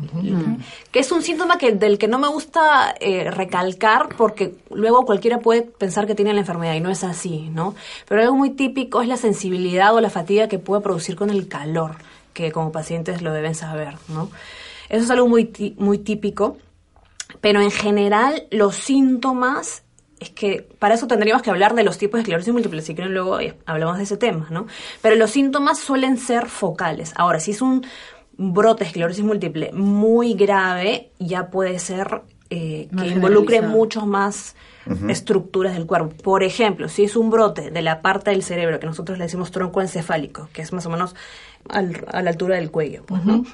Que 0.90 1.00
es 1.00 1.12
un 1.12 1.20
síntoma 1.22 1.58
que, 1.58 1.72
del 1.72 1.98
que 1.98 2.08
no 2.08 2.18
me 2.18 2.28
gusta 2.28 2.94
eh, 2.98 3.30
recalcar 3.30 4.08
porque 4.16 4.54
luego 4.70 5.04
cualquiera 5.04 5.38
puede 5.40 5.60
pensar 5.62 6.06
que 6.06 6.14
tiene 6.14 6.32
la 6.32 6.40
enfermedad 6.40 6.74
y 6.74 6.80
no 6.80 6.88
es 6.90 7.04
así, 7.04 7.50
¿no? 7.52 7.74
Pero 8.08 8.22
algo 8.22 8.36
muy 8.36 8.50
típico 8.50 9.02
es 9.02 9.08
la 9.08 9.18
sensibilidad 9.18 9.94
o 9.94 10.00
la 10.00 10.08
fatiga 10.08 10.48
que 10.48 10.58
puede 10.58 10.80
producir 10.80 11.14
con 11.14 11.28
el 11.28 11.46
calor, 11.46 11.96
que 12.32 12.52
como 12.52 12.72
pacientes 12.72 13.20
lo 13.20 13.32
deben 13.34 13.54
saber, 13.54 13.96
¿no? 14.08 14.30
Eso 14.88 15.04
es 15.04 15.10
algo 15.10 15.28
muy, 15.28 15.74
muy 15.76 15.98
típico. 15.98 16.56
Pero 17.40 17.60
en 17.60 17.70
general, 17.70 18.46
los 18.50 18.74
síntomas, 18.76 19.82
es 20.20 20.30
que 20.30 20.66
para 20.78 20.94
eso 20.94 21.06
tendríamos 21.06 21.42
que 21.42 21.50
hablar 21.50 21.74
de 21.74 21.82
los 21.84 21.98
tipos 21.98 22.18
de 22.18 22.22
esclerosis 22.22 22.52
múltiple, 22.52 22.80
si 22.82 22.94
quieren 22.94 23.12
luego 23.14 23.40
eh, 23.40 23.56
hablamos 23.66 23.96
de 23.98 24.04
ese 24.04 24.16
tema, 24.16 24.46
¿no? 24.50 24.66
Pero 25.02 25.16
los 25.16 25.30
síntomas 25.30 25.78
suelen 25.78 26.16
ser 26.18 26.46
focales. 26.48 27.12
Ahora, 27.16 27.40
si 27.40 27.50
es 27.50 27.60
un 27.62 27.84
brote 28.36 28.84
de 28.84 28.88
esclerosis 28.88 29.24
múltiple 29.24 29.70
muy 29.72 30.34
grave, 30.34 31.10
ya 31.18 31.50
puede 31.50 31.78
ser 31.78 32.22
eh, 32.50 32.88
que 32.96 33.06
involucre 33.08 33.56
generalizado. 33.56 33.68
mucho 33.68 34.06
más 34.06 34.54
estructuras 35.08 35.72
del 35.74 35.86
cuerpo. 35.86 36.14
Por 36.22 36.42
ejemplo, 36.42 36.88
si 36.88 37.04
es 37.04 37.16
un 37.16 37.30
brote 37.30 37.70
de 37.70 37.80
la 37.82 38.02
parte 38.02 38.30
del 38.30 38.42
cerebro 38.42 38.78
que 38.80 38.86
nosotros 38.86 39.16
le 39.18 39.24
decimos 39.24 39.50
tronco 39.50 39.80
encefálico, 39.80 40.48
que 40.52 40.60
es 40.62 40.72
más 40.74 40.84
o 40.86 40.90
menos 40.90 41.14
al- 41.70 42.04
a 42.12 42.20
la 42.22 42.30
altura 42.30 42.56
del 42.56 42.70
cuello, 42.70 43.02
pues, 43.06 43.24
¿no? 43.24 43.44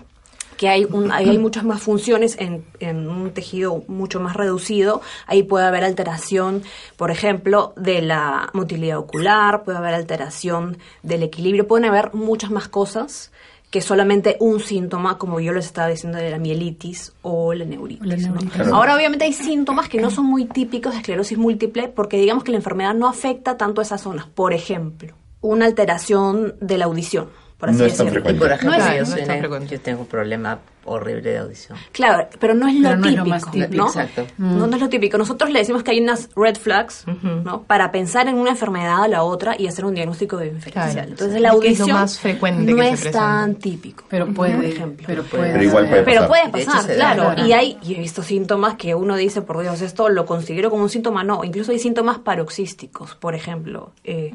Que 0.61 0.69
hay, 0.69 0.85
un, 0.85 1.11
hay 1.11 1.39
muchas 1.39 1.65
más 1.65 1.81
funciones 1.81 2.37
en, 2.39 2.67
en 2.81 3.09
un 3.09 3.31
tejido 3.31 3.83
mucho 3.89 4.21
más 4.21 4.37
reducido. 4.37 5.01
Ahí 5.27 5.43
puede 5.43 5.65
haber 5.65 5.85
alteración, 5.85 6.63
por 6.99 7.11
ejemplo, 7.11 7.73
de 7.79 8.03
la 8.03 8.51
motilidad 8.53 8.99
ocular, 8.99 9.65
puede 9.65 9.79
haber 9.79 9.95
alteración 9.95 10.77
del 11.03 11.23
equilibrio, 11.23 11.67
pueden 11.67 11.87
haber 11.87 12.13
muchas 12.13 12.51
más 12.51 12.69
cosas 12.69 13.33
que 13.71 13.81
solamente 13.81 14.37
un 14.39 14.61
síntoma, 14.61 15.17
como 15.17 15.41
yo 15.41 15.55
les 15.55 15.65
estaba 15.65 15.89
diciendo, 15.89 16.19
de 16.19 16.29
la 16.29 16.39
mielitis 16.39 17.15
o 17.23 17.55
la 17.55 17.65
neuritis. 17.65 18.29
Ahora, 18.71 18.95
obviamente, 18.95 19.25
hay 19.25 19.33
síntomas 19.33 19.89
que 19.89 19.99
no 19.99 20.11
son 20.11 20.27
muy 20.27 20.45
típicos 20.45 20.93
de 20.93 20.99
esclerosis 20.99 21.39
múltiple 21.39 21.89
porque 21.89 22.19
digamos 22.19 22.45
que 22.45 22.51
la 22.51 22.59
enfermedad 22.59 22.93
no 22.93 23.09
afecta 23.09 23.57
tanto 23.57 23.81
a 23.81 23.85
esas 23.85 24.03
zonas. 24.03 24.27
Por 24.27 24.53
ejemplo, 24.53 25.15
una 25.41 25.65
alteración 25.65 26.57
de 26.61 26.77
la 26.77 26.85
audición, 26.85 27.31
por 27.61 27.69
así 27.69 27.79
No 27.79 27.85
es 27.85 27.97
tan 27.97 28.07
decirlo. 28.07 28.25
Frecuente. 28.25 28.41
por 28.41 28.53
ejemplo, 28.53 28.79
No 28.79 28.85
es- 28.85 28.95
yo, 28.95 29.01
no 29.01 29.07
soy 29.07 29.21
es 29.21 29.27
tan 29.27 29.35
una- 29.37 29.39
frecuente. 29.43 29.75
yo 29.77 29.81
tengo 29.83 30.01
un 30.01 30.07
problema 30.07 30.59
horrible 30.87 31.31
de 31.31 31.39
audición. 31.39 31.79
Claro, 31.93 32.27
pero 32.41 32.55
no 32.55 32.67
es 32.67 32.75
lo 32.77 32.89
Pero 32.89 32.97
no 32.97 33.05
es 33.05 33.11
típico, 33.13 33.25
lo 33.25 33.31
más 33.31 33.51
típico. 33.51 33.75
¿no? 33.77 33.87
Exacto. 33.89 34.27
No, 34.39 34.67
no 34.67 34.75
es 34.77 34.81
lo 34.83 34.89
típico. 34.89 35.19
Nosotros 35.19 35.51
le 35.51 35.59
decimos 35.59 35.83
que 35.85 35.91
hay 35.91 36.01
unas 36.01 36.31
red 36.35 36.57
flags, 36.57 37.05
¿no? 37.45 37.63
Para 37.65 37.93
pensar 37.93 38.27
en 38.29 38.37
una 38.37 38.51
enfermedad 38.51 39.05
a 39.05 39.07
la 39.09 39.23
otra 39.23 39.55
y 39.59 39.67
hacer 39.69 39.85
un 39.85 39.95
diagnóstico 39.95 40.39
diferencial. 40.39 40.91
Claro. 40.93 41.09
Entonces 41.11 41.37
¿Y 41.37 41.41
la 41.41 41.51
qué 41.51 41.57
es 41.69 41.79
lo 41.79 41.85
audición 41.85 41.93
más 41.93 42.19
frecuente 42.19 42.73
no 42.73 42.77
que 42.79 42.83
se 42.83 42.89
es 42.95 43.01
presenta? 43.03 43.19
tan 43.21 43.55
típico. 43.57 44.05
Pero 44.09 44.25
por 44.27 44.35
puede, 44.35 44.69
ejemplo. 44.71 45.05
pero 45.07 45.23
puede. 45.25 45.53
Pero 45.53 45.63
igual 45.65 45.89
puede 45.89 46.03
Pero 46.03 46.21
pasar. 46.23 46.29
puede 46.29 46.51
De 46.53 46.63
hecho, 46.63 46.73
pasar, 46.73 46.97
da, 46.97 47.15
claro. 47.15 47.47
Y 47.47 47.53
hay, 47.53 47.79
y 47.83 47.95
he 47.95 47.99
visto 47.99 48.23
síntomas 48.23 48.75
que 48.77 48.95
uno 48.95 49.17
dice, 49.17 49.43
por 49.43 49.61
Dios, 49.61 49.83
esto 49.83 50.09
lo 50.09 50.25
considero 50.25 50.71
como 50.71 50.83
un 50.85 50.89
síntoma. 50.91 51.23
No, 51.25 51.45
incluso 51.45 51.73
hay 51.73 51.79
síntomas 51.79 52.19
paroxísticos, 52.19 53.15
por 53.17 53.35
ejemplo. 53.35 53.93
eh. 54.03 54.31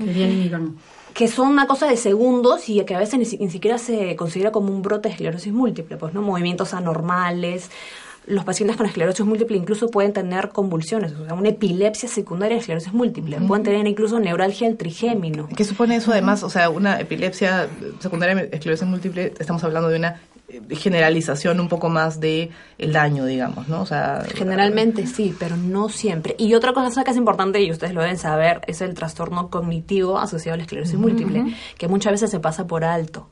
Que 1.15 1.27
son 1.27 1.47
una 1.47 1.65
cosa 1.65 1.87
de 1.87 1.97
segundos 1.97 2.69
y 2.69 2.83
que 2.85 2.93
a 2.93 2.99
veces 2.99 3.17
ni, 3.17 3.25
si- 3.25 3.37
ni 3.37 3.49
siquiera 3.49 3.77
se 3.79 4.15
considera 4.15 4.51
como 4.51 4.71
un 4.71 4.81
brote 4.83 5.07
de 5.07 5.13
esclerosis 5.13 5.51
múltiple, 5.53 5.97
pues 5.97 6.13
no 6.13 6.21
movimientos 6.21 6.73
anormales. 6.75 7.71
Los 8.27 8.43
pacientes 8.43 8.75
con 8.75 8.85
esclerosis 8.87 9.23
múltiple 9.25 9.55
incluso 9.55 9.89
pueden 9.89 10.11
tener 10.11 10.49
convulsiones, 10.49 11.13
o 11.13 11.25
sea, 11.25 11.35
una 11.35 11.49
epilepsia 11.49 12.09
secundaria 12.09 12.55
de 12.55 12.59
esclerosis 12.61 12.91
múltiple. 12.91 13.37
Pueden 13.47 13.63
tener 13.63 13.85
incluso 13.87 14.19
neuralgia 14.19 14.67
del 14.67 14.77
trigémino. 14.77 15.47
¿Qué 15.55 15.63
supone 15.63 15.95
eso 15.95 16.11
además? 16.11 16.41
O 16.43 16.49
sea, 16.49 16.69
una 16.71 16.99
epilepsia 16.99 17.67
secundaria 17.99 18.35
de 18.35 18.49
esclerosis 18.51 18.87
múltiple, 18.87 19.33
estamos 19.39 19.63
hablando 19.63 19.89
de 19.89 19.97
una 19.97 20.21
generalización 20.69 21.59
un 21.59 21.67
poco 21.67 21.89
más 21.89 22.19
de 22.19 22.51
el 22.77 22.93
daño, 22.93 23.25
digamos, 23.25 23.67
¿no? 23.67 23.81
O 23.81 23.85
sea, 23.85 24.23
Generalmente 24.33 25.07
sí, 25.07 25.35
pero 25.39 25.57
no 25.57 25.89
siempre. 25.89 26.35
Y 26.37 26.53
otra 26.53 26.73
cosa 26.73 27.03
que 27.03 27.11
es 27.11 27.17
importante, 27.17 27.61
y 27.61 27.71
ustedes 27.71 27.93
lo 27.93 28.01
deben 28.01 28.17
saber, 28.17 28.61
es 28.67 28.81
el 28.81 28.93
trastorno 28.93 29.49
cognitivo 29.49 30.17
asociado 30.19 30.53
a 30.53 30.57
la 30.57 30.63
esclerosis 30.63 30.95
múltiple, 30.97 31.43
que 31.77 31.87
muchas 31.87 32.13
veces 32.13 32.29
se 32.31 32.39
pasa 32.39 32.67
por 32.67 32.83
alto. 32.83 33.29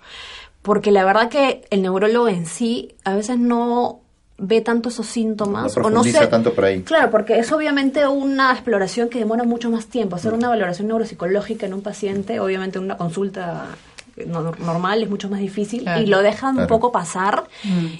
Porque 0.62 0.91
la 0.91 1.03
verdad 1.05 1.29
que 1.29 1.65
el 1.70 1.82
neurólogo 1.82 2.27
en 2.29 2.46
sí 2.46 2.96
a 3.03 3.13
veces 3.15 3.38
no 3.38 4.00
ve 4.38 4.62
tanto 4.62 4.89
esos 4.89 5.05
síntomas 5.05 5.77
No 5.77 5.84
o 5.84 5.89
no 5.89 6.03
se- 6.03 6.27
tanto 6.27 6.53
por 6.53 6.65
ahí. 6.65 6.82
Claro, 6.82 7.12
porque 7.12 7.38
es 7.38 7.51
obviamente 7.51 8.08
una 8.08 8.51
exploración 8.51 9.10
que 9.10 9.20
demora 9.20 9.43
mucho 9.43 9.70
más 9.70 9.86
tiempo. 9.88 10.15
Hacer 10.15 10.34
una 10.34 10.50
valoración 10.50 10.88
neuropsicológica 10.88 11.65
en 11.65 11.74
un 11.74 11.82
paciente, 11.82 12.39
obviamente 12.39 12.79
una 12.79 12.98
consulta 12.98 13.67
eh, 13.74 13.92
normal 14.27 15.03
es 15.03 15.10
mucho 15.10 15.29
más 15.29 15.39
difícil 15.39 15.82
Claro. 15.84 16.01
y 16.01 16.05
lo 16.05 16.22
dejan 16.22 16.58
un 16.60 16.67
poco 16.67 16.91
pasar 16.91 17.46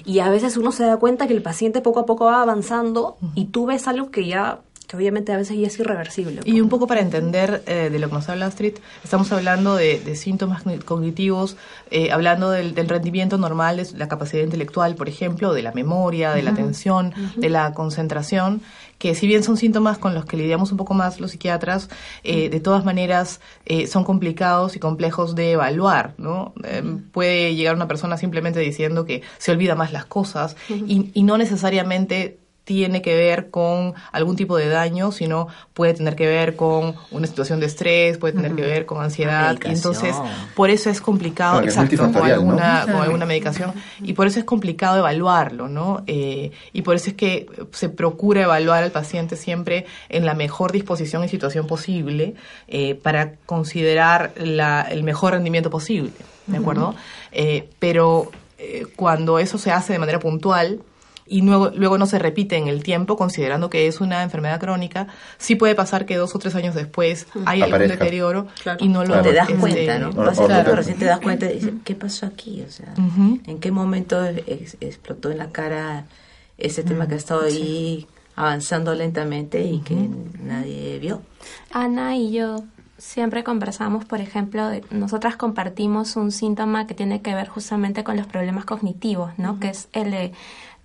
y 0.04 0.18
a 0.20 0.30
veces 0.30 0.56
uno 0.56 0.72
se 0.72 0.84
da 0.84 0.96
cuenta 0.96 1.26
que 1.26 1.34
el 1.34 1.42
paciente 1.42 1.80
poco 1.80 2.00
a 2.00 2.06
poco 2.06 2.26
va 2.26 2.42
avanzando 2.42 3.16
y 3.34 3.46
tú 3.46 3.66
ves 3.66 3.86
algo 3.88 4.10
que 4.10 4.26
ya 4.26 4.58
que 4.86 4.98
obviamente 4.98 5.32
a 5.32 5.38
veces 5.38 5.56
ya 5.58 5.66
es 5.66 5.78
irreversible. 5.78 6.42
Y 6.44 6.60
un 6.60 6.68
poco 6.68 6.86
para 6.86 7.00
entender 7.00 7.62
eh, 7.66 7.88
de 7.90 7.98
lo 7.98 8.08
que 8.08 8.14
nos 8.16 8.28
habla 8.28 8.44
Astrid, 8.44 8.74
estamos 9.02 9.32
hablando 9.32 9.76
de, 9.76 9.98
de 9.98 10.14
síntomas 10.14 10.62
cogn- 10.62 10.84
cognitivos, 10.84 11.56
eh, 11.90 12.12
hablando 12.12 12.50
del, 12.50 12.74
del 12.74 12.90
rendimiento 12.90 13.38
normal, 13.38 13.78
de 13.78 13.86
la 13.96 14.08
capacidad 14.08 14.44
intelectual, 14.44 14.94
por 14.94 15.08
ejemplo, 15.08 15.54
de 15.54 15.62
la 15.62 15.72
memoria, 15.72 16.32
de 16.32 16.42
la 16.42 16.50
atención, 16.50 17.14
de 17.34 17.48
la 17.48 17.72
concentración, 17.72 18.60
que 19.04 19.14
si 19.14 19.26
bien 19.26 19.42
son 19.42 19.58
síntomas 19.58 19.98
con 19.98 20.14
los 20.14 20.24
que 20.24 20.38
lidiamos 20.38 20.72
un 20.72 20.78
poco 20.78 20.94
más 20.94 21.20
los 21.20 21.32
psiquiatras, 21.32 21.90
eh, 22.22 22.48
de 22.48 22.58
todas 22.58 22.86
maneras 22.86 23.42
eh, 23.66 23.86
son 23.86 24.02
complicados 24.02 24.76
y 24.76 24.78
complejos 24.78 25.34
de 25.34 25.52
evaluar, 25.52 26.14
¿no? 26.16 26.54
Eh, 26.64 26.82
puede 27.12 27.54
llegar 27.54 27.74
una 27.74 27.86
persona 27.86 28.16
simplemente 28.16 28.60
diciendo 28.60 29.04
que 29.04 29.20
se 29.36 29.52
olvida 29.52 29.74
más 29.74 29.92
las 29.92 30.06
cosas 30.06 30.56
y, 30.70 31.10
y 31.12 31.22
no 31.22 31.36
necesariamente 31.36 32.38
tiene 32.64 33.02
que 33.02 33.14
ver 33.14 33.50
con 33.50 33.94
algún 34.10 34.36
tipo 34.36 34.56
de 34.56 34.68
daño, 34.68 35.12
sino 35.12 35.48
puede 35.74 35.94
tener 35.94 36.16
que 36.16 36.26
ver 36.26 36.56
con 36.56 36.94
una 37.10 37.26
situación 37.26 37.60
de 37.60 37.66
estrés, 37.66 38.18
puede 38.18 38.32
tener 38.32 38.54
que 38.54 38.62
ver 38.62 38.86
con 38.86 39.02
ansiedad. 39.02 39.56
Y 39.64 39.68
entonces, 39.68 40.16
por 40.54 40.70
eso 40.70 40.90
es 40.90 41.00
complicado, 41.00 41.60
Claro, 41.60 41.64
que 41.64 41.70
es 41.70 41.76
exacto, 41.76 42.18
con 42.18 42.30
alguna, 42.30 42.86
con 42.90 43.02
alguna 43.02 43.26
medicación. 43.26 43.72
Y 44.02 44.14
por 44.14 44.26
eso 44.26 44.38
es 44.38 44.44
complicado 44.44 44.98
evaluarlo, 44.98 45.68
¿no? 45.68 46.02
Eh, 46.06 46.52
y 46.72 46.82
por 46.82 46.96
eso 46.96 47.10
es 47.10 47.16
que 47.16 47.46
se 47.72 47.90
procura 47.90 48.42
evaluar 48.42 48.82
al 48.82 48.90
paciente 48.90 49.36
siempre 49.36 49.86
en 50.08 50.24
la 50.24 50.34
mejor 50.34 50.72
disposición 50.72 51.22
y 51.24 51.28
situación 51.28 51.66
posible 51.66 52.34
eh, 52.68 52.94
para 52.94 53.34
considerar 53.46 54.32
la, 54.36 54.82
el 54.82 55.02
mejor 55.02 55.32
rendimiento 55.34 55.70
posible, 55.70 56.12
¿de 56.46 56.56
acuerdo? 56.56 56.94
Eh, 57.32 57.68
pero 57.78 58.30
eh, 58.58 58.86
cuando 58.96 59.38
eso 59.38 59.58
se 59.58 59.70
hace 59.70 59.92
de 59.92 59.98
manera 59.98 60.18
puntual, 60.18 60.80
y 61.26 61.40
luego, 61.42 61.70
luego 61.74 61.96
no 61.98 62.06
se 62.06 62.18
repite 62.18 62.56
en 62.56 62.68
el 62.68 62.82
tiempo, 62.82 63.16
considerando 63.16 63.70
que 63.70 63.86
es 63.86 64.00
una 64.00 64.22
enfermedad 64.22 64.60
crónica, 64.60 65.06
sí 65.38 65.54
puede 65.54 65.74
pasar 65.74 66.04
que 66.04 66.16
dos 66.16 66.34
o 66.34 66.38
tres 66.38 66.54
años 66.54 66.74
después 66.74 67.26
hay 67.46 67.62
algún 67.62 67.88
deterioro 67.88 68.46
Claro. 68.62 68.84
y 68.84 68.88
no 68.88 69.00
lo 69.04 69.06
Claro. 69.14 69.22
te 69.22 69.32
das 69.32 69.48
este, 69.48 69.60
cuenta, 69.60 69.98
¿no? 69.98 70.10
o- 70.10 70.12
Vas 70.24 70.38
o- 70.38 70.44
a 70.44 70.46
claro. 70.46 70.74
recién 70.76 70.98
te 70.98 71.06
das 71.06 71.20
cuenta 71.20 71.50
y 71.50 71.54
dices, 71.54 71.72
¿qué 71.84 71.94
pasó 71.94 72.26
aquí? 72.26 72.62
O 72.66 72.70
sea. 72.70 72.92
¿en 72.96 73.58
qué 73.58 73.70
momento 73.70 74.24
ex- 74.26 74.76
explotó 74.80 75.30
en 75.30 75.38
la 75.38 75.50
cara 75.50 76.04
ese 76.58 76.82
tema 76.84 77.08
que 77.08 77.14
ha 77.14 77.18
estado 77.18 77.42
ahí 77.42 78.06
avanzando 78.36 78.94
lentamente 78.94 79.62
y 79.64 79.78
que 79.80 79.96
nadie 80.42 80.98
vio? 80.98 81.22
Ana 81.70 82.16
y 82.16 82.32
yo 82.32 82.64
siempre 82.98 83.44
conversamos, 83.44 84.04
por 84.04 84.20
ejemplo, 84.20 84.68
de- 84.68 84.84
nosotras 84.90 85.36
compartimos 85.36 86.16
un 86.16 86.30
síntoma 86.32 86.86
que 86.86 86.94
tiene 86.94 87.22
que 87.22 87.34
ver 87.34 87.48
justamente 87.48 88.04
con 88.04 88.16
los 88.16 88.26
problemas 88.26 88.64
cognitivos, 88.64 89.32
¿no? 89.38 89.58
Que 89.58 89.68
es 89.70 89.88
el 89.92 90.10
de 90.10 90.32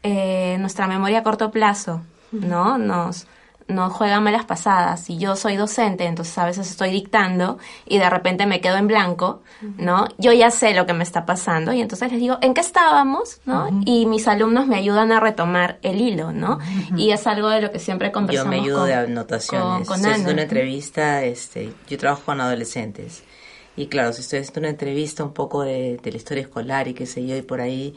eh, 0.03 0.57
nuestra 0.59 0.87
memoria 0.87 1.19
a 1.19 1.23
corto 1.23 1.51
plazo, 1.51 2.01
¿no? 2.31 2.77
Nos 2.77 3.27
nos 3.69 3.93
juega 3.93 4.19
malas 4.19 4.45
pasadas. 4.45 5.09
Y 5.09 5.17
yo 5.17 5.35
soy 5.35 5.55
docente, 5.55 6.05
entonces 6.05 6.37
a 6.37 6.45
veces 6.45 6.69
estoy 6.69 6.91
dictando 6.91 7.59
y 7.85 7.99
de 7.99 8.09
repente 8.09 8.45
me 8.45 8.59
quedo 8.61 8.77
en 8.77 8.87
blanco, 8.87 9.41
¿no? 9.77 10.07
Yo 10.17 10.33
ya 10.33 10.51
sé 10.51 10.73
lo 10.73 10.85
que 10.85 10.93
me 10.93 11.03
está 11.03 11.25
pasando 11.25 11.71
y 11.71 11.81
entonces 11.81 12.11
les 12.11 12.19
digo, 12.19 12.37
¿en 12.41 12.53
qué 12.53 12.61
estábamos? 12.61 13.39
¿no? 13.45 13.69
Y 13.85 14.05
mis 14.07 14.27
alumnos 14.27 14.67
me 14.67 14.75
ayudan 14.75 15.11
a 15.11 15.19
retomar 15.19 15.77
el 15.83 16.01
hilo, 16.01 16.31
¿no? 16.31 16.59
Y 16.97 17.11
es 17.11 17.25
algo 17.27 17.49
de 17.49 17.61
lo 17.61 17.71
que 17.71 17.79
siempre 17.79 18.07
Yo 18.09 18.13
conversamos 18.13 18.49
me 18.49 18.61
ayudo 18.61 18.79
con, 18.79 18.87
de 18.87 18.93
anotaciones. 18.95 19.87
con, 19.87 19.87
con 19.87 19.95
estoy 19.97 20.11
haciendo 20.11 20.33
una 20.33 20.41
entrevista, 20.41 21.23
este, 21.23 21.71
yo 21.87 21.97
trabajo 21.97 22.23
con 22.25 22.41
adolescentes. 22.41 23.23
Y 23.77 23.87
claro, 23.87 24.11
si 24.11 24.21
estoy 24.21 24.39
haciendo 24.39 24.61
una 24.61 24.69
entrevista 24.69 25.23
un 25.23 25.33
poco 25.33 25.61
de, 25.63 25.97
de 26.03 26.11
la 26.11 26.17
historia 26.17 26.41
escolar 26.41 26.87
y 26.87 26.93
qué 26.93 27.05
sé 27.05 27.25
yo, 27.25 27.37
y 27.37 27.43
por 27.43 27.61
ahí, 27.61 27.95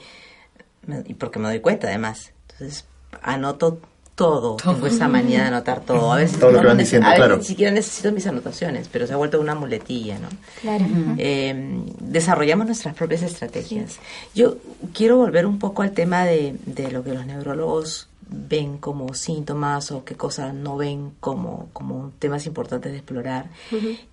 y 1.07 1.15
porque 1.15 1.39
me 1.39 1.49
doy 1.49 1.61
cuenta 1.61 1.89
además. 1.89 2.33
Entonces, 2.53 2.85
anoto 3.23 3.81
todo. 4.15 4.57
Tengo 4.57 4.87
esa 4.87 5.09
manía 5.09 5.41
de 5.43 5.47
anotar 5.49 5.81
todo. 5.81 6.13
A 6.13 6.17
veces, 6.17 6.39
Todo 6.39 6.53
lo 6.53 6.61
que 6.63 6.75
diciendo, 6.77 7.07
a 7.07 7.11
veces 7.11 7.25
claro. 7.25 7.39
ni 7.39 7.45
siquiera 7.45 7.73
necesito 7.73 8.13
mis 8.13 8.27
anotaciones, 8.27 8.89
pero 8.93 9.07
se 9.07 9.15
ha 9.15 9.17
vuelto 9.17 9.41
una 9.41 9.55
muletilla, 9.55 10.19
¿no? 10.19 10.29
Claro. 10.61 10.85
eh, 11.19 11.83
desarrollamos 12.01 12.67
nuestras 12.67 12.95
propias 12.95 13.23
estrategias. 13.23 13.99
Yo 14.35 14.57
quiero 14.93 15.17
volver 15.17 15.47
un 15.47 15.59
poco 15.59 15.83
al 15.83 15.93
tema 15.93 16.25
de, 16.25 16.57
de 16.67 16.91
lo 16.91 17.03
que 17.03 17.15
los 17.15 17.25
neurólogos 17.27 18.09
ven 18.35 18.79
como 18.79 19.13
síntomas 19.13 19.91
o 19.93 20.05
qué 20.05 20.15
cosas 20.15 20.55
no 20.55 20.77
ven 20.79 21.13
como, 21.21 21.69
como 21.75 22.13
temas 22.19 22.47
importantes 22.47 22.93
de 22.93 22.99
explorar. 22.99 23.51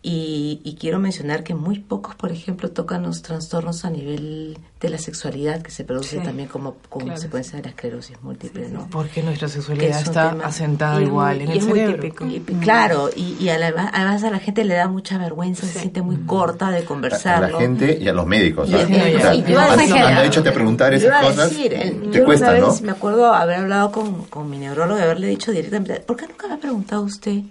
y, 0.01 0.61
y 0.63 0.75
quiero 0.75 0.99
mencionar 0.99 1.43
que 1.43 1.55
muy 1.55 1.79
pocos, 1.79 2.15
por 2.15 2.31
ejemplo, 2.31 2.71
tocan 2.71 3.03
los 3.03 3.21
trastornos 3.21 3.85
a 3.85 3.89
nivel 3.89 4.57
de 4.79 4.89
la 4.89 4.97
sexualidad 4.97 5.61
que 5.61 5.71
se 5.71 5.83
produce 5.83 6.17
Sí, 6.19 6.23
también 6.23 6.47
como, 6.47 6.75
como 6.87 7.03
claro. 7.03 7.15
consecuencia 7.17 7.57
de 7.57 7.63
la 7.63 7.69
esclerosis 7.71 8.15
múltiple, 8.21 8.69
¿no? 8.69 8.87
Porque 8.89 9.21
nuestra 9.21 9.49
sexualidad 9.49 9.99
es 9.99 10.07
está 10.07 10.29
tema- 10.29 10.45
asentada 10.45 11.01
y 11.01 11.03
igual 11.03 11.35
muy- 11.35 11.43
en 11.43 11.49
y 11.49 11.51
el 11.51 11.57
es 11.57 11.65
muy 11.65 11.79
cerebro. 11.79 12.01
típico. 12.01 12.25
Y- 12.25 12.39
Claro, 12.61 13.09
y, 13.13 13.35
y 13.41 13.49
además, 13.49 13.91
además 13.93 14.23
a 14.23 14.29
la 14.31 14.39
gente 14.39 14.63
le 14.63 14.75
da 14.75 14.87
mucha 14.87 15.17
vergüenza, 15.17 15.67
se 15.67 15.79
siente 15.79 16.01
muy 16.01 16.15
corta 16.25 16.71
de 16.71 16.79
A, 16.79 16.81
a 16.81 17.41
la 17.41 17.57
gente 17.59 17.97
y 18.01 18.07
a 18.07 18.13
los 18.13 18.25
médicos. 18.25 18.69
Y 18.69 18.71
y- 18.71 18.75
y- 18.75 19.53
a 19.53 20.19
han- 20.19 20.25
hecho 20.25 20.41
te 20.43 20.51
preguntar 20.53 20.93
esas 20.93 21.25
cosas, 21.25 21.49
decir, 21.49 21.73
el- 21.73 22.11
te 22.11 22.19
yo 22.19 22.25
cuesta, 22.25 22.51
una 22.51 22.59
¿no? 22.59 22.79
me 22.81 22.91
acuerdo 22.91 23.33
haber 23.33 23.57
hablado 23.59 23.91
con, 23.91 24.23
con 24.25 24.49
mi 24.49 24.59
neurólogo 24.59 24.97
y 24.97 25.03
haberle 25.03 25.27
dicho 25.27 25.51
directamente, 25.51 25.99
¿por 25.99 26.15
qué 26.15 26.25
nunca 26.27 26.47
me 26.47 26.53
ha 26.53 26.57
preguntado 26.57 27.01
usted 27.03 27.41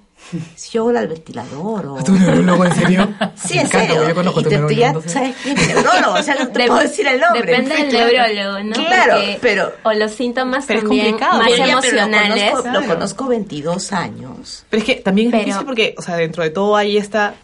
Si 0.57 0.71
yo 0.73 0.85
voy 0.85 0.97
al 0.97 1.09
ventilador 1.09 1.87
o... 1.87 2.05
¿Tu 2.05 2.13
neurólogo 2.13 2.65
en 2.67 2.75
serio? 2.75 3.09
Sí, 3.35 3.55
Me 3.55 3.61
en 3.61 3.67
encanta, 3.67 3.79
serio. 3.87 3.95
porque 3.97 4.09
yo 4.09 4.15
conozco 4.15 4.41
Y 4.41 4.43
tu 4.45 4.51
te- 4.51 4.57
tú 4.59 4.69
ya 4.71 4.93
neurólogo, 4.93 4.99
entonces- 4.99 5.13
sabes 5.13 5.37
quién 5.43 5.59
es 5.59 5.67
neurólogo, 5.69 6.15
o 6.15 6.23
sea, 6.23 6.35
no 6.35 6.49
te 6.49 6.61
Dep- 6.61 6.67
puedo 6.67 6.81
decir 6.81 7.07
el 7.07 7.21
nombre. 7.21 7.41
Depende 7.43 7.77
del 7.77 7.89
Claro. 7.89 8.07
neurólogo, 8.13 8.65
¿no? 8.65 8.75
Claro, 8.87 9.13
Porque- 9.15 9.39
pero... 9.41 9.73
O 9.85 9.93
los 9.93 10.11
síntomas 10.13 10.65
Pero 10.67 10.79
es 10.81 10.85
también 10.85 11.05
complicado, 11.13 11.39
más 11.39 11.49
pero 11.51 11.65
lo 11.65 11.73
emocionales. 11.73 12.51
conozco- 12.53 12.81
Lo 12.81 12.87
conozco 12.87 13.27
22 13.29 13.93
años. 13.93 14.65
Pero 14.69 14.81
es 14.81 14.87
que 14.87 14.95
también 14.97 15.29
es 15.29 15.33
Pero- 15.33 15.45
difícil 15.45 15.67
porque, 15.67 15.95
o 15.97 16.03
sea, 16.03 16.17
dentro 16.17 16.43
de 16.43 16.51
todo 16.51 16.77
hay 16.77 16.99
esta, 16.99 17.35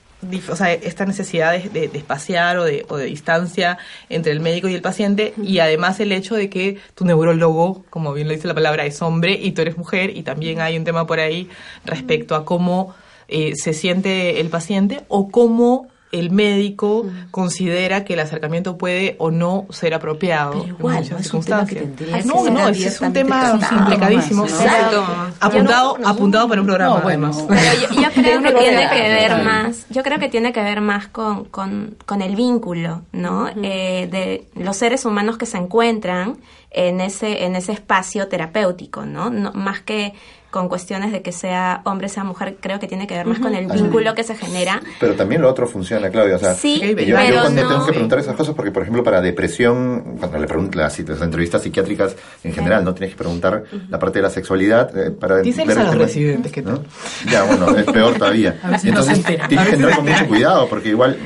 o 0.51 0.57
sea, 0.57 0.73
esta 0.73 1.05
necesidad 1.07 1.53
de, 1.53 1.69
de- 1.69 1.89
de 1.89 1.99
espaciar 1.99 2.59
o 2.59 2.65
de, 2.65 2.85
o 2.89 2.97
de 2.97 3.07
distancia 3.07 3.79
entre 4.09 4.33
el 4.33 4.41
médico 4.41 4.69
y 4.69 4.75
el 4.75 4.83
paciente 4.83 5.35
y 5.43 5.59
además 5.59 6.01
el 6.01 6.13
hecho 6.13 6.35
de 6.35 6.49
que 6.51 6.79
tu 6.95 7.05
neurólogo, 7.05 7.85
como 7.91 8.13
bien 8.13 8.29
lo 8.29 8.35
dice 8.35 8.49
la 8.49 8.55
palabra, 8.55 8.85
es 8.87 9.01
hombre 9.03 9.33
y 9.41 9.53
tú 9.53 9.63
eres 9.63 9.77
mujer 9.77 10.17
y 10.17 10.23
también 10.23 10.61
hay 10.61 10.77
un 10.77 10.85
tema 10.85 11.07
por 11.07 11.21
ahí 11.21 11.49
respecto 11.85 12.35
a 12.35 12.45
cómo 12.45 12.95
eh, 13.29 13.53
se 13.57 13.73
siente 13.73 14.41
el 14.41 14.49
paciente 14.51 15.03
o 15.09 15.31
cómo 15.31 15.89
el 16.19 16.31
médico 16.31 17.07
considera 17.31 18.05
que 18.05 18.15
el 18.15 18.21
acercamiento 18.21 18.79
puede 18.79 19.17
o 19.19 19.31
no 19.31 19.67
ser 19.71 19.95
apropiado 19.95 20.53
Pero 20.53 20.65
en 20.65 20.69
igual, 20.71 20.97
muchas 20.97 21.11
no 21.11 21.19
es 21.19 21.35
un 21.35 21.45
tema 21.45 21.67
que 21.67 21.75
circunstancias. 21.75 22.27
no, 22.27 22.51
no, 22.51 22.69
ese 22.69 22.89
es 22.89 23.01
un 23.01 23.13
tema 23.13 23.59
complicadísimo. 23.69 24.45
Exacto. 24.45 25.05
Apuntado, 25.41 25.99
apuntado 26.05 26.49
para 26.49 26.61
un 26.61 26.67
programa, 26.67 26.97
No, 26.97 27.03
bueno. 27.03 27.27
además. 27.29 27.45
Pero 27.49 27.95
yo, 27.95 28.01
yo 28.03 28.09
creo 28.15 28.43
que 28.43 28.53
tiene 28.53 28.89
que 28.91 29.01
ver 29.01 29.43
más, 29.45 29.87
yo 29.91 30.03
creo 30.03 30.19
que 30.19 30.29
tiene 30.29 30.53
que 30.53 30.63
ver 30.63 30.81
más 30.81 31.09
con, 31.09 31.45
con, 31.47 31.97
con 32.07 32.23
el 32.23 32.37
vínculo, 32.37 33.03
¿no? 33.13 33.49
Eh, 33.49 34.09
de 34.11 34.47
los 34.63 34.77
seres 34.77 35.05
humanos 35.05 35.37
que 35.37 35.47
se 35.47 35.57
encuentran 35.59 36.39
en 36.71 37.01
ese, 37.01 37.45
en 37.45 37.57
ese 37.57 37.73
espacio 37.73 38.29
terapéutico, 38.29 39.05
¿no? 39.07 39.31
no 39.31 39.53
más 39.53 39.81
que 39.81 40.13
con 40.55 40.69
cuestiones 40.69 41.11
de 41.11 41.21
que 41.21 41.33
sea 41.33 41.81
hombre, 41.85 42.09
sea 42.09 42.23
mujer, 42.23 42.59
creo 42.61 42.79
que 42.79 42.87
tiene 42.87 43.09
que 43.09 43.15
ver 43.15 43.27
más 43.27 43.41
con 43.41 43.57
el 43.57 43.67
vínculo 43.67 44.15
que 44.15 44.23
se 44.23 44.37
genera. 44.37 44.81
Pero 45.01 45.15
también 45.15 45.43
lo 45.43 45.51
otro 45.51 45.67
funciona, 45.67 46.09
Claudia. 46.11 46.37
O 46.37 46.39
sea, 46.39 46.55
Sí, 46.55 46.81
yo, 46.81 46.95
pero 46.95 47.09
yo 47.09 47.41
cuando 47.41 47.63
no- 47.63 47.69
tengo 47.69 47.87
que 47.87 47.91
preguntar 47.91 48.21
esas 48.21 48.37
cosas, 48.37 48.55
porque 48.55 48.71
por 48.71 48.83
ejemplo 48.83 49.03
para 49.03 49.21
depresión, 49.21 50.15
cuando 50.21 50.39
le 50.39 50.47
pregunto 50.47 50.79
las, 50.79 50.97
las 51.01 51.23
entrevistas 51.23 51.61
psiquiátricas 51.63 52.15
en 52.45 52.53
general, 52.53 52.85
no 52.85 52.95
tienes 52.95 53.17
que 53.17 53.19
preguntar 53.19 53.65
la 53.89 53.99
parte 53.99 54.21
de 54.21 54.23
la 54.23 54.31
sexualidad 54.31 54.97
eh, 54.97 55.11
para 55.11 55.43
ver 55.43 55.79
a 55.79 55.83
los 55.87 55.95
residentes 55.97 56.53
que 56.53 56.63
¿no? 56.63 56.85
Ya, 57.29 57.43
bueno, 57.43 57.77
es 57.77 57.85
peor 57.87 58.15
todavía. 58.15 58.61
No 58.65 58.77
entonces 59.01 59.25
tienes 59.25 59.67
A 59.67 59.71
que 59.71 59.77
se 59.77 59.91
con 59.97 60.05
mucho 60.05 60.27
cuidado, 60.29 60.69
porque 60.69 60.91
igual 60.91 61.19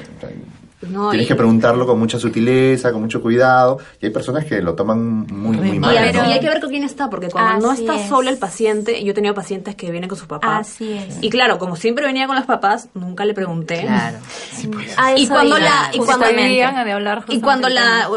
No, 0.91 1.11
tienes 1.11 1.27
y- 1.27 1.29
que 1.29 1.35
preguntarlo 1.35 1.87
con 1.87 1.99
mucha 1.99 2.19
sutileza, 2.19 2.93
con 2.93 3.01
mucho 3.03 3.21
cuidado, 3.21 3.79
y 4.01 4.07
hay 4.07 4.13
personas 4.13 4.45
que 4.45 4.61
lo 4.63 4.75
toman 4.75 5.27
muy, 5.27 5.57
muy 5.57 5.79
mal. 5.79 5.95
Y, 5.95 6.13
¿no? 6.13 6.29
y 6.29 6.33
hay 6.33 6.41
que 6.41 6.49
ver 6.49 6.61
con 6.61 6.71
quién 6.71 6.85
está, 6.85 7.11
porque 7.11 7.29
cuando 7.29 7.69
no 7.69 7.73
está 7.73 7.97
es. 7.97 8.09
solo 8.09 8.31
el 8.31 8.39
paciente, 8.39 9.03
yo 9.05 9.13
he 9.13 9.15
tenido 9.15 9.35
pacientes 9.35 9.75
que 9.75 9.91
vienen 9.91 10.09
con 10.09 10.19
sus 10.19 10.27
papás. 10.27 10.69
Así 10.69 10.93
es. 10.93 11.19
Y 11.21 11.31
claro, 11.31 11.59
como 11.59 11.77
siempre 11.77 12.05
venía 12.07 12.27
con 12.27 12.37
los 12.37 12.47
papás, 12.47 12.89
nunca 12.95 13.25
le 13.25 13.35
pregunté. 13.35 13.83
Claro. 13.83 14.19
A 14.97 15.19
Y 15.19 15.25
eso 15.25 15.33
cuando 15.33 15.59
iba, 15.59 15.69
la, 15.69 15.91
y 15.93 15.99
cuando, 15.99 16.27
de 16.27 16.93
hablar 16.93 17.25
y 17.29 17.41
cuando 17.41 17.69
la, 17.69 18.09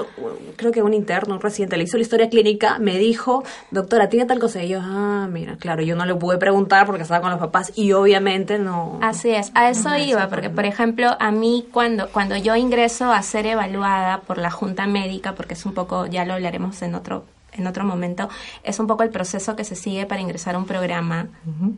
creo 0.56 0.72
que 0.72 0.82
un 0.82 0.94
interno, 0.94 1.36
un 1.36 1.42
residente, 1.42 1.78
le 1.78 1.84
hizo 1.84 1.98
la 1.98 2.04
historia 2.04 2.30
clínica, 2.30 2.78
me 2.80 2.98
dijo, 2.98 3.44
doctora, 3.72 4.10
¿tiene 4.10 4.26
tal 4.26 4.40
cosa? 4.40 4.64
Y 4.64 4.70
yo, 4.70 4.80
ah, 4.82 5.28
mira, 5.32 5.58
claro, 5.58 5.82
yo 5.82 5.96
no 5.96 6.06
le 6.06 6.16
pude 6.16 6.38
preguntar 6.38 6.86
porque 6.86 7.04
estaba 7.04 7.22
con 7.22 7.32
los 7.32 7.40
papás 7.40 7.72
y 7.76 7.92
obviamente 7.94 8.60
no. 8.60 9.00
Así 9.02 9.30
es, 9.30 9.52
a 9.56 9.70
eso 9.70 9.96
iba, 9.98 10.28
porque 10.28 10.50
por 10.50 10.66
ejemplo, 10.66 11.16
a 11.20 11.32
mí 11.32 11.66
cuando, 11.72 12.10
cuando 12.10 12.36
yo 12.38 12.56
ingreso 12.62 13.12
a 13.12 13.22
ser 13.22 13.46
evaluada 13.46 14.22
por 14.22 14.38
la 14.38 14.52
Junta 14.52 14.88
Médica, 14.88 15.36
porque 15.36 15.56
es 15.56 15.66
un 15.66 15.74
poco, 15.74 16.06
ya 16.06 16.26
lo 16.26 16.34
hablaremos 16.34 16.82
en 16.82 16.96
otro 16.96 17.26
en 17.54 17.68
otro 17.68 17.84
momento, 17.84 18.30
es 18.64 18.80
un 18.80 18.88
poco 18.88 19.04
el 19.04 19.10
proceso 19.10 19.56
que 19.56 19.64
se 19.64 19.76
sigue 19.76 20.06
para 20.06 20.22
ingresar 20.22 20.56
a 20.56 20.58
un 20.58 20.66
programa 20.66 21.28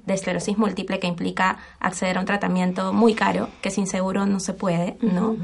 de 0.06 0.14
esclerosis 0.14 0.58
múltiple 0.58 1.00
que 1.00 1.08
implica 1.08 1.58
acceder 1.80 2.18
a 2.18 2.20
un 2.20 2.26
tratamiento 2.26 2.94
muy 2.94 3.16
caro, 3.16 3.50
que 3.62 3.72
sin 3.72 3.88
seguro 3.88 4.26
no 4.26 4.40
se 4.40 4.54
puede, 4.54 4.98
¿no? 5.02 5.36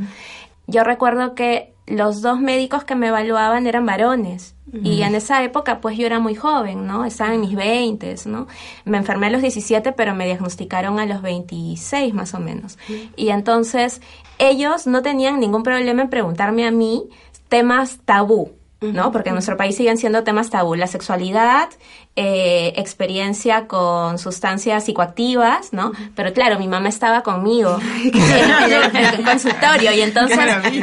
Yo 0.69 0.83
recuerdo 0.83 1.35
que 1.35 1.73
los 1.87 2.21
dos 2.21 2.39
médicos 2.39 2.83
que 2.83 2.95
me 2.95 3.07
evaluaban 3.07 3.67
eran 3.67 3.85
varones. 3.85 4.55
Y 4.83 5.01
en 5.01 5.15
esa 5.15 5.43
época, 5.43 5.81
pues 5.81 5.97
yo 5.97 6.05
era 6.05 6.19
muy 6.19 6.35
joven, 6.35 6.85
¿no? 6.85 7.03
Estaba 7.03 7.33
en 7.33 7.41
mis 7.41 7.55
20, 7.55 8.15
¿no? 8.27 8.45
Me 8.85 8.97
enfermé 8.99 9.25
a 9.25 9.29
los 9.31 9.41
17, 9.41 9.93
pero 9.93 10.13
me 10.13 10.27
diagnosticaron 10.27 10.99
a 10.99 11.07
los 11.07 11.23
26 11.23 12.13
más 12.13 12.35
o 12.35 12.39
menos. 12.39 12.77
Y 13.15 13.29
entonces 13.29 13.99
ellos 14.37 14.85
no 14.85 15.01
tenían 15.01 15.39
ningún 15.39 15.63
problema 15.63 16.03
en 16.03 16.09
preguntarme 16.09 16.67
a 16.67 16.71
mí 16.71 17.09
temas 17.47 17.97
tabú, 18.05 18.51
¿no? 18.79 19.11
Porque 19.11 19.29
en 19.29 19.35
nuestro 19.35 19.57
país 19.57 19.75
siguen 19.75 19.97
siendo 19.97 20.23
temas 20.23 20.51
tabú. 20.51 20.75
La 20.75 20.85
sexualidad, 20.85 21.69
eh, 22.15 22.73
experiencia 22.75 23.67
con 23.67 24.17
sustancias 24.19 24.83
psicoactivas, 24.85 25.71
¿no? 25.71 25.93
Pero 26.15 26.33
claro, 26.33 26.59
mi 26.59 26.67
mamá 26.67 26.89
estaba 26.89 27.21
conmigo 27.21 27.79
en, 28.03 28.13
el, 28.73 28.95
en 28.95 29.05
el 29.19 29.23
consultorio 29.23 29.93
y 29.93 30.01
entonces 30.01 30.37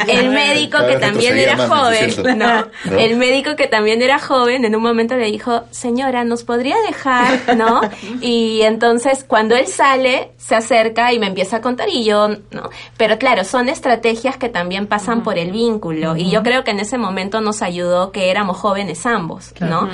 el 0.08 0.30
médico 0.30 0.78
que 0.86 0.96
también 0.96 1.36
era 1.36 1.56
joven. 1.68 2.38
¿No? 2.38 2.66
El 2.98 3.16
médico 3.16 3.54
que 3.56 3.66
también 3.66 4.00
era 4.02 4.18
joven 4.18 4.64
en 4.64 4.74
un 4.76 4.82
momento 4.82 5.14
le 5.16 5.26
dijo, 5.30 5.64
señora, 5.70 6.24
¿nos 6.24 6.42
podría 6.44 6.76
dejar, 6.86 7.56
no? 7.56 7.80
Y 8.22 8.62
entonces 8.62 9.24
cuando 9.24 9.56
él 9.56 9.66
sale, 9.66 10.32
se 10.38 10.54
acerca 10.54 11.12
y 11.12 11.18
me 11.18 11.26
empieza 11.26 11.56
a 11.56 11.60
contar 11.60 11.88
y 11.90 12.04
yo, 12.04 12.28
¿no? 12.28 12.70
Pero 12.96 13.18
claro, 13.18 13.44
son 13.44 13.68
estrategias 13.68 14.36
que 14.38 14.48
también 14.48 14.86
pasan 14.86 15.22
por 15.22 15.38
el 15.38 15.50
vínculo 15.50 16.16
y 16.16 16.30
yo 16.30 16.42
creo 16.42 16.64
que 16.64 16.70
en 16.70 16.80
ese 16.80 16.96
momento 16.98 17.40
nos 17.40 17.60
ayudó 17.62 18.10
que 18.12 18.30
éramos 18.30 18.56
jóvenes 18.56 19.04
ambos, 19.06 19.52
¿no? 19.60 19.88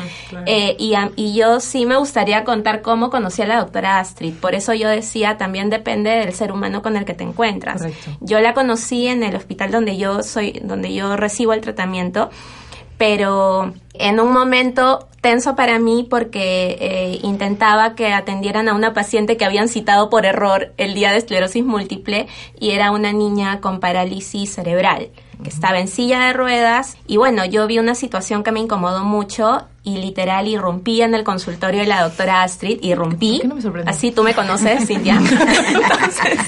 Eh, 0.46 0.76
y, 0.78 0.94
a- 0.94 1.10
y 1.16 1.21
yo 1.32 1.60
sí 1.60 1.86
me 1.86 1.96
gustaría 1.96 2.42
contar 2.42 2.82
cómo 2.82 3.10
conocí 3.10 3.42
a 3.42 3.46
la 3.46 3.58
doctora 3.58 3.98
Astrid, 3.98 4.34
por 4.34 4.54
eso 4.54 4.74
yo 4.74 4.88
decía, 4.88 5.36
también 5.36 5.70
depende 5.70 6.10
del 6.10 6.32
ser 6.32 6.52
humano 6.52 6.82
con 6.82 6.96
el 6.96 7.04
que 7.04 7.14
te 7.14 7.22
encuentras. 7.24 7.82
Correcto. 7.82 8.10
Yo 8.20 8.40
la 8.40 8.54
conocí 8.54 9.06
en 9.06 9.22
el 9.22 9.36
hospital 9.36 9.70
donde 9.70 9.96
yo 9.96 10.22
soy, 10.22 10.60
donde 10.64 10.92
yo 10.94 11.16
recibo 11.16 11.52
el 11.52 11.60
tratamiento, 11.60 12.30
pero 12.98 13.72
en 13.94 14.20
un 14.20 14.32
momento 14.32 15.08
tenso 15.20 15.54
para 15.54 15.78
mí 15.78 16.06
porque 16.08 16.76
eh, 16.80 17.20
intentaba 17.22 17.94
que 17.94 18.12
atendieran 18.12 18.68
a 18.68 18.74
una 18.74 18.92
paciente 18.92 19.36
que 19.36 19.44
habían 19.44 19.68
citado 19.68 20.10
por 20.10 20.26
error 20.26 20.72
el 20.76 20.94
día 20.94 21.12
de 21.12 21.18
esclerosis 21.18 21.64
múltiple 21.64 22.26
y 22.58 22.70
era 22.70 22.90
una 22.90 23.12
niña 23.12 23.60
con 23.60 23.80
parálisis 23.80 24.54
cerebral 24.54 25.10
que 25.42 25.48
estaba 25.48 25.78
en 25.78 25.88
silla 25.88 26.26
de 26.26 26.32
ruedas 26.32 26.96
y 27.06 27.16
bueno, 27.16 27.44
yo 27.44 27.66
vi 27.66 27.78
una 27.78 27.94
situación 27.94 28.42
que 28.42 28.52
me 28.52 28.60
incomodó 28.60 29.04
mucho 29.04 29.66
y 29.84 29.98
literal 29.98 30.46
irrumpí 30.48 31.02
en 31.02 31.14
el 31.14 31.24
consultorio 31.24 31.80
de 31.80 31.86
la 31.86 32.02
doctora 32.02 32.42
Astrid, 32.42 32.78
irrumpí, 32.82 33.32
¿Por 33.32 33.40
qué 33.42 33.48
no 33.48 33.54
me 33.56 33.62
sorprendió? 33.62 33.90
así 33.92 34.12
tú 34.12 34.22
me 34.22 34.34
conoces, 34.34 34.86
Cintia. 34.86 35.16
Entonces, 35.16 36.38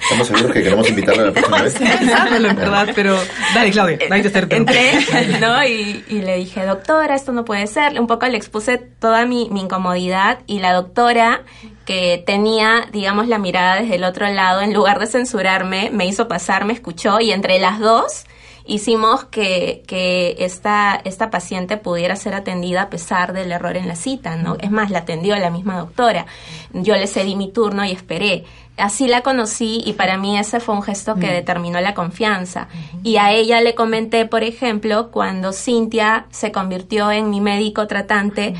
Estamos 0.00 0.26
seguros 0.28 0.52
que 0.52 0.62
queremos 0.62 0.88
invitarla 0.88 1.24
la 1.26 1.32
próxima 1.32 1.62
vez. 1.62 1.74
Pensándolo, 1.74 2.48
en 2.48 2.56
verdad, 2.56 2.88
pero 2.94 3.18
dale, 3.54 3.70
Claudia, 3.70 3.98
dale 4.08 4.22
te 4.22 4.28
acerco. 4.28 4.56
entré, 4.56 4.92
¿no? 5.40 5.62
Y, 5.66 6.02
y 6.08 6.22
le 6.22 6.36
dije, 6.38 6.64
doctora, 6.64 7.14
esto 7.14 7.32
no 7.32 7.44
puede 7.44 7.66
ser. 7.66 8.00
Un 8.00 8.06
poco 8.06 8.24
le 8.26 8.38
expuse 8.38 8.78
toda 8.78 9.26
mi, 9.26 9.50
mi 9.50 9.60
incomodidad 9.60 10.38
y 10.46 10.60
la 10.60 10.72
doctora 10.72 11.42
que 11.84 12.22
tenía, 12.26 12.86
digamos, 12.90 13.28
la 13.28 13.36
mirada 13.38 13.82
desde 13.82 13.96
el 13.96 14.04
otro 14.04 14.26
lado, 14.28 14.62
en 14.62 14.72
lugar 14.72 14.98
de 14.98 15.06
censurarme, 15.08 15.90
me 15.92 16.06
hizo 16.06 16.26
pasar, 16.26 16.64
me 16.64 16.72
escuchó 16.72 17.20
y 17.20 17.30
entre 17.32 17.58
las 17.58 17.78
dos 17.78 18.24
hicimos 18.68 19.24
que, 19.24 19.82
que 19.86 20.36
esta, 20.38 21.00
esta 21.04 21.30
paciente 21.30 21.78
pudiera 21.78 22.14
ser 22.14 22.34
atendida 22.34 22.82
a 22.82 22.90
pesar 22.90 23.32
del 23.32 23.50
error 23.50 23.76
en 23.76 23.88
la 23.88 23.96
cita, 23.96 24.36
¿no? 24.36 24.56
Es 24.60 24.70
más, 24.70 24.90
la 24.90 25.00
atendió 25.00 25.34
la 25.36 25.50
misma 25.50 25.78
doctora. 25.78 26.26
Yo 26.72 26.94
le 26.94 27.06
cedí 27.06 27.34
mi 27.34 27.50
turno 27.50 27.84
y 27.84 27.90
esperé. 27.90 28.44
Así 28.76 29.08
la 29.08 29.22
conocí 29.22 29.82
y 29.84 29.94
para 29.94 30.18
mí 30.18 30.38
ese 30.38 30.60
fue 30.60 30.74
un 30.74 30.82
gesto 30.82 31.16
que 31.16 31.32
determinó 31.32 31.80
la 31.80 31.94
confianza. 31.94 32.68
Y 33.02 33.16
a 33.16 33.32
ella 33.32 33.60
le 33.60 33.74
comenté, 33.74 34.26
por 34.26 34.44
ejemplo, 34.44 35.10
cuando 35.10 35.52
Cintia 35.52 36.26
se 36.30 36.52
convirtió 36.52 37.10
en 37.10 37.30
mi 37.30 37.40
médico 37.40 37.88
tratante, 37.88 38.54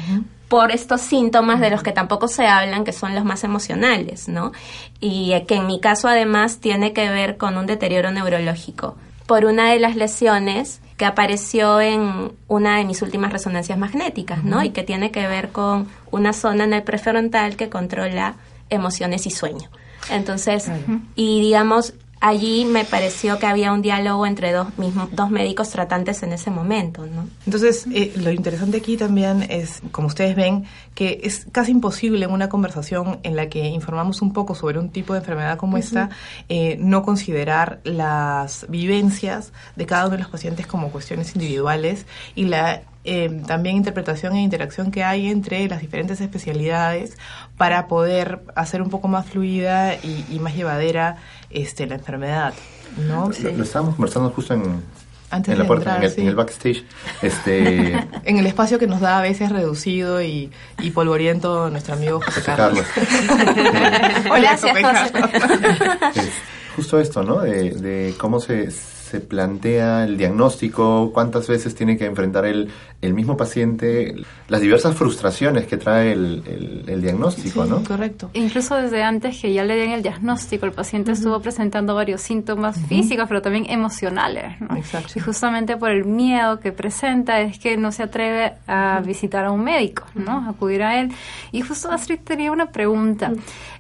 por 0.49 0.71
estos 0.71 1.03
síntomas 1.03 1.61
de 1.61 1.69
los 1.69 1.83
que 1.83 1.93
tampoco 1.93 2.27
se 2.27 2.47
hablan, 2.47 2.83
que 2.83 2.93
son 2.93 3.15
los 3.15 3.25
más 3.25 3.45
emocionales, 3.45 4.29
¿no? 4.29 4.53
Y 4.99 5.35
eh, 5.35 5.45
que 5.45 5.57
en 5.57 5.67
mi 5.67 5.79
caso 5.79 6.09
además 6.09 6.59
tiene 6.59 6.95
que 6.95 7.11
ver 7.11 7.37
con 7.37 7.59
un 7.59 7.67
deterioro 7.67 8.11
neurológico 8.11 8.97
por 9.29 9.45
una 9.45 9.71
de 9.71 9.79
las 9.79 9.95
lesiones 9.95 10.81
que 10.97 11.05
apareció 11.05 11.83
en 11.83 12.33
una 12.49 12.79
de 12.79 12.85
mis 12.85 13.03
últimas 13.03 13.31
resonancias 13.31 13.79
magnéticas, 13.79 14.43
¿no? 14.43 14.65
Y 14.65 14.71
que 14.71 14.83
tiene 14.83 15.11
que 15.11 15.29
ver 15.29 15.51
con 15.51 15.87
una 16.11 16.33
zona 16.33 16.65
en 16.65 16.73
el 16.73 16.83
prefrontal 16.83 17.55
que 17.55 17.69
controla 17.69 18.37
emociones 18.71 19.27
y 19.27 19.31
sueño. 19.31 19.69
Entonces, 20.11 20.71
y 21.15 21.43
digamos, 21.43 21.93
allí 22.21 22.65
me 22.65 22.85
pareció 22.85 23.39
que 23.39 23.47
había 23.47 23.73
un 23.73 23.83
diálogo 23.83 24.27
entre 24.27 24.53
dos, 24.53 24.77
mismos, 24.79 25.09
dos 25.13 25.31
médicos 25.31 25.71
tratantes 25.71 26.23
en 26.23 26.33
ese 26.33 26.51
momento, 26.51 27.07
¿no? 27.07 27.29
Entonces, 27.47 27.87
eh, 27.93 28.13
lo 28.17 28.31
interesante 28.31 28.79
aquí 28.79 28.97
también 28.97 29.47
es, 29.49 29.83
como 29.93 30.09
ustedes 30.09 30.35
ven, 30.35 30.65
que 30.95 31.21
es 31.23 31.47
casi 31.53 31.73
imposible 31.73 32.25
en 32.25 32.33
una 32.33 32.49
conversación 32.49 33.21
en 33.23 33.37
la 33.37 33.49
que 33.49 33.67
informamos 33.67 34.23
un 34.23 34.33
poco 34.33 34.55
sobre 34.55 34.79
un 34.79 34.91
tipo 34.91 35.13
de 35.13 35.21
enfermedad 35.21 35.57
como 35.57 35.77
esta, 35.77 36.11
eh, 36.49 36.77
no 36.81 37.03
considerar 37.03 37.81
las 37.85 38.67
vivencias 38.69 39.53
de 39.77 39.87
cada 39.87 40.07
uno 40.07 40.17
de 40.17 40.23
los 40.23 40.31
pacientes 40.31 40.67
como 40.67 40.91
cuestiones 40.91 41.35
individuales 41.35 42.07
y 42.35 42.45
la 42.45 42.83
eh, 43.05 43.43
también 43.47 43.77
interpretación 43.77 44.35
e 44.35 44.43
interacción 44.43 44.91
que 44.91 45.03
hay 45.03 45.29
entre 45.29 45.67
las 45.67 45.81
diferentes 45.81 46.21
especialidades 46.21 47.17
para 47.57 47.87
poder 47.87 48.43
hacer 48.55 48.83
un 48.83 48.91
poco 48.91 49.09
más 49.09 49.25
fluida 49.25 49.95
y, 49.95 50.27
y 50.29 50.39
más 50.41 50.55
llevadera 50.55 51.17
este, 51.51 51.87
la 51.87 51.97
enfermedad. 51.97 52.55
¿no? 52.97 53.31
Lo, 53.43 53.53
lo 53.53 53.63
estábamos 53.63 53.95
conversando 53.95 54.31
justo 54.31 54.55
en, 54.55 54.83
Antes 55.31 55.53
en 55.53 55.59
la 55.59 55.67
puerta, 55.67 55.97
entrar, 55.97 55.99
en, 55.99 56.05
el, 56.05 56.11
sí. 56.11 56.21
en 56.23 56.29
el 56.29 56.35
backstage. 56.35 56.85
Este, 57.21 57.93
En 58.25 58.39
el 58.39 58.47
espacio 58.47 58.79
que 58.79 58.87
nos 58.87 59.01
da 59.01 59.19
a 59.19 59.23
veces 59.23 59.51
reducido 59.51 60.23
y, 60.23 60.51
y 60.81 60.91
polvoriento 60.91 61.69
nuestro 61.71 61.95
amigo 61.95 62.21
José 62.21 62.41
José 62.41 62.47
Carlos. 62.57 62.87
Hola, 64.31 64.57
Gracias, 64.57 64.73
José 64.73 64.83
José. 64.83 65.13
Carlos. 65.13 66.17
es 66.17 66.33
justo 66.77 66.99
esto, 66.99 67.23
¿no? 67.23 67.41
De, 67.41 67.71
de 67.73 68.15
cómo 68.17 68.41
se, 68.41 68.69
se 69.09 69.21
plantea 69.21 70.05
el 70.05 70.17
diagnóstico, 70.17 71.11
cuántas 71.13 71.47
veces 71.49 71.75
tiene 71.75 71.97
que 71.97 72.07
enfrentar 72.07 72.45
el, 72.47 72.69
el 73.03 73.15
mismo 73.15 73.37
paciente, 73.37 74.15
las 74.49 74.61
diversas 74.61 74.95
frustraciones 74.97 75.67
que 75.67 75.77
trae 75.77 76.13
el, 76.13 76.43
el- 76.47 76.85
el 76.89 77.03
diagnóstico, 77.03 77.65
Sí, 77.65 77.71
¿no? 77.71 77.83
correcto. 77.85 78.31
Incluso 78.35 78.75
desde 78.77 79.03
antes 79.03 79.41
que 79.41 79.53
ya 79.53 79.65
le 79.65 79.77
den 79.77 79.91
el 79.91 80.03
diagnóstico, 80.03 80.67
el 80.67 80.73
paciente 80.73 81.13
estuvo 81.13 81.41
presentando 81.41 81.95
varios 81.95 82.21
síntomas 82.21 82.79
físicos, 82.89 83.27
pero 83.29 83.43
también 83.43 83.67
emocionales. 83.69 84.61
¿no? 84.61 84.77
Exacto. 84.77 85.13
Y 85.17 85.21
justamente 85.21 85.77
por 85.77 85.91
el 85.91 86.05
miedo 86.05 86.61
que 86.61 86.73
presenta 86.73 87.41
es 87.41 87.59
que 87.59 87.77
no 87.77 87.93
se 87.93 88.03
atreve 88.05 88.53
a 88.67 89.01
visitar 89.05 89.45
a 89.45 89.51
un 89.51 89.63
médico, 89.65 90.05
¿no? 90.15 90.33
A 90.47 90.51
acudir 90.51 90.83
a 90.83 91.01
él. 91.01 91.11
Y 91.53 91.61
justo 91.63 91.91
Astrid 91.91 92.19
tenía 92.25 92.51
una 92.53 92.67
pregunta. 92.71 93.33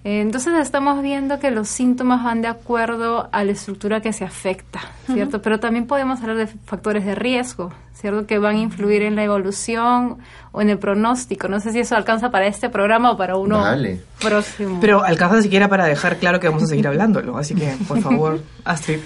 Eh, 0.04 0.20
entonces 0.20 0.52
estamos 0.60 1.02
viendo 1.02 1.38
que 1.40 1.50
los 1.50 1.68
síntomas 1.68 2.22
van 2.24 2.40
de 2.42 2.48
acuerdo 2.48 3.28
a 3.32 3.44
la 3.44 3.52
estructura 3.52 4.00
que 4.00 4.12
se 4.12 4.24
afecta, 4.24 4.80
¿cierto? 5.18 5.42
Pero 5.42 5.58
también 5.58 5.86
podemos 5.86 6.20
hablar 6.20 6.36
de 6.36 6.46
factores 6.46 7.04
de 7.04 7.14
riesgo, 7.14 7.72
¿cierto? 7.92 8.26
Que 8.26 8.38
van 8.38 8.56
a 8.56 8.58
influir 8.60 9.02
en 9.02 9.16
la 9.16 9.24
evolución 9.24 10.18
o 10.52 10.62
en 10.62 10.70
el 10.70 10.78
pronóstico. 10.78 11.48
No 11.48 11.58
sé 11.58 11.72
si 11.72 11.80
eso 11.80 11.96
alcanza 11.96 12.30
para 12.30 12.46
este 12.46 12.70
programa 12.70 13.10
o 13.10 13.16
para 13.16 13.36
uno 13.36 13.62
Dale. 13.64 14.00
próximo. 14.20 14.78
Pero 14.80 15.02
alcanza 15.04 15.42
siquiera 15.42 15.68
para 15.68 15.86
dejar 15.86 16.18
claro 16.18 16.38
que 16.38 16.46
vamos 16.48 16.62
a 16.62 16.66
seguir 16.66 16.86
hablándolo. 16.86 17.36
Así 17.36 17.54
que, 17.54 17.74
por 17.88 18.00
favor, 18.00 18.40
Astrid, 18.64 19.00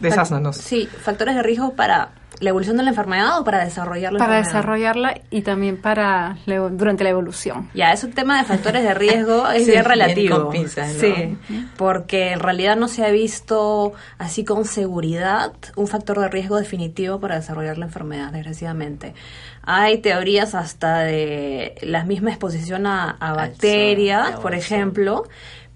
desháznanos. 0.00 0.56
Sí, 0.56 0.86
factores 0.86 1.34
de 1.34 1.42
riesgo 1.42 1.74
para 1.74 2.10
la 2.40 2.50
evolución 2.50 2.76
de 2.76 2.84
la 2.84 2.90
enfermedad 2.90 3.40
o 3.40 3.44
para 3.44 3.64
desarrollar 3.64 4.12
la 4.12 4.18
para 4.20 4.38
enfermedad. 4.38 4.60
desarrollarla 4.60 5.20
y 5.30 5.42
también 5.42 5.76
para 5.76 6.36
durante 6.46 7.02
la 7.02 7.10
evolución. 7.10 7.68
Ya, 7.74 7.92
ese 7.92 8.06
tema 8.08 8.38
de 8.38 8.44
factores 8.44 8.84
de 8.84 8.94
riesgo 8.94 9.48
es 9.50 9.64
Sí, 9.64 9.70
bien 9.72 9.82
bien 9.82 9.84
relativo. 9.84 10.42
con 10.44 10.52
pinzas, 10.52 10.94
¿no? 10.94 11.00
Sí, 11.00 11.36
porque 11.76 12.30
en 12.32 12.38
realidad 12.40 12.76
no 12.76 12.86
se 12.86 13.04
ha 13.04 13.10
visto 13.10 13.92
así 14.18 14.44
con 14.44 14.64
seguridad 14.66 15.52
un 15.74 15.88
factor 15.88 16.20
de 16.20 16.28
riesgo 16.28 16.56
definitivo 16.58 17.18
para 17.18 17.34
desarrollar 17.36 17.76
la 17.76 17.86
enfermedad, 17.86 18.30
desgraciadamente. 18.32 19.14
Hay 19.62 19.98
teorías 19.98 20.54
hasta 20.54 21.00
de 21.00 21.74
la 21.82 22.04
misma 22.04 22.30
exposición 22.30 22.86
a, 22.86 23.16
bacterias, 23.36 24.32
sol, 24.34 24.42
por 24.42 24.54
ejemplo. 24.54 25.24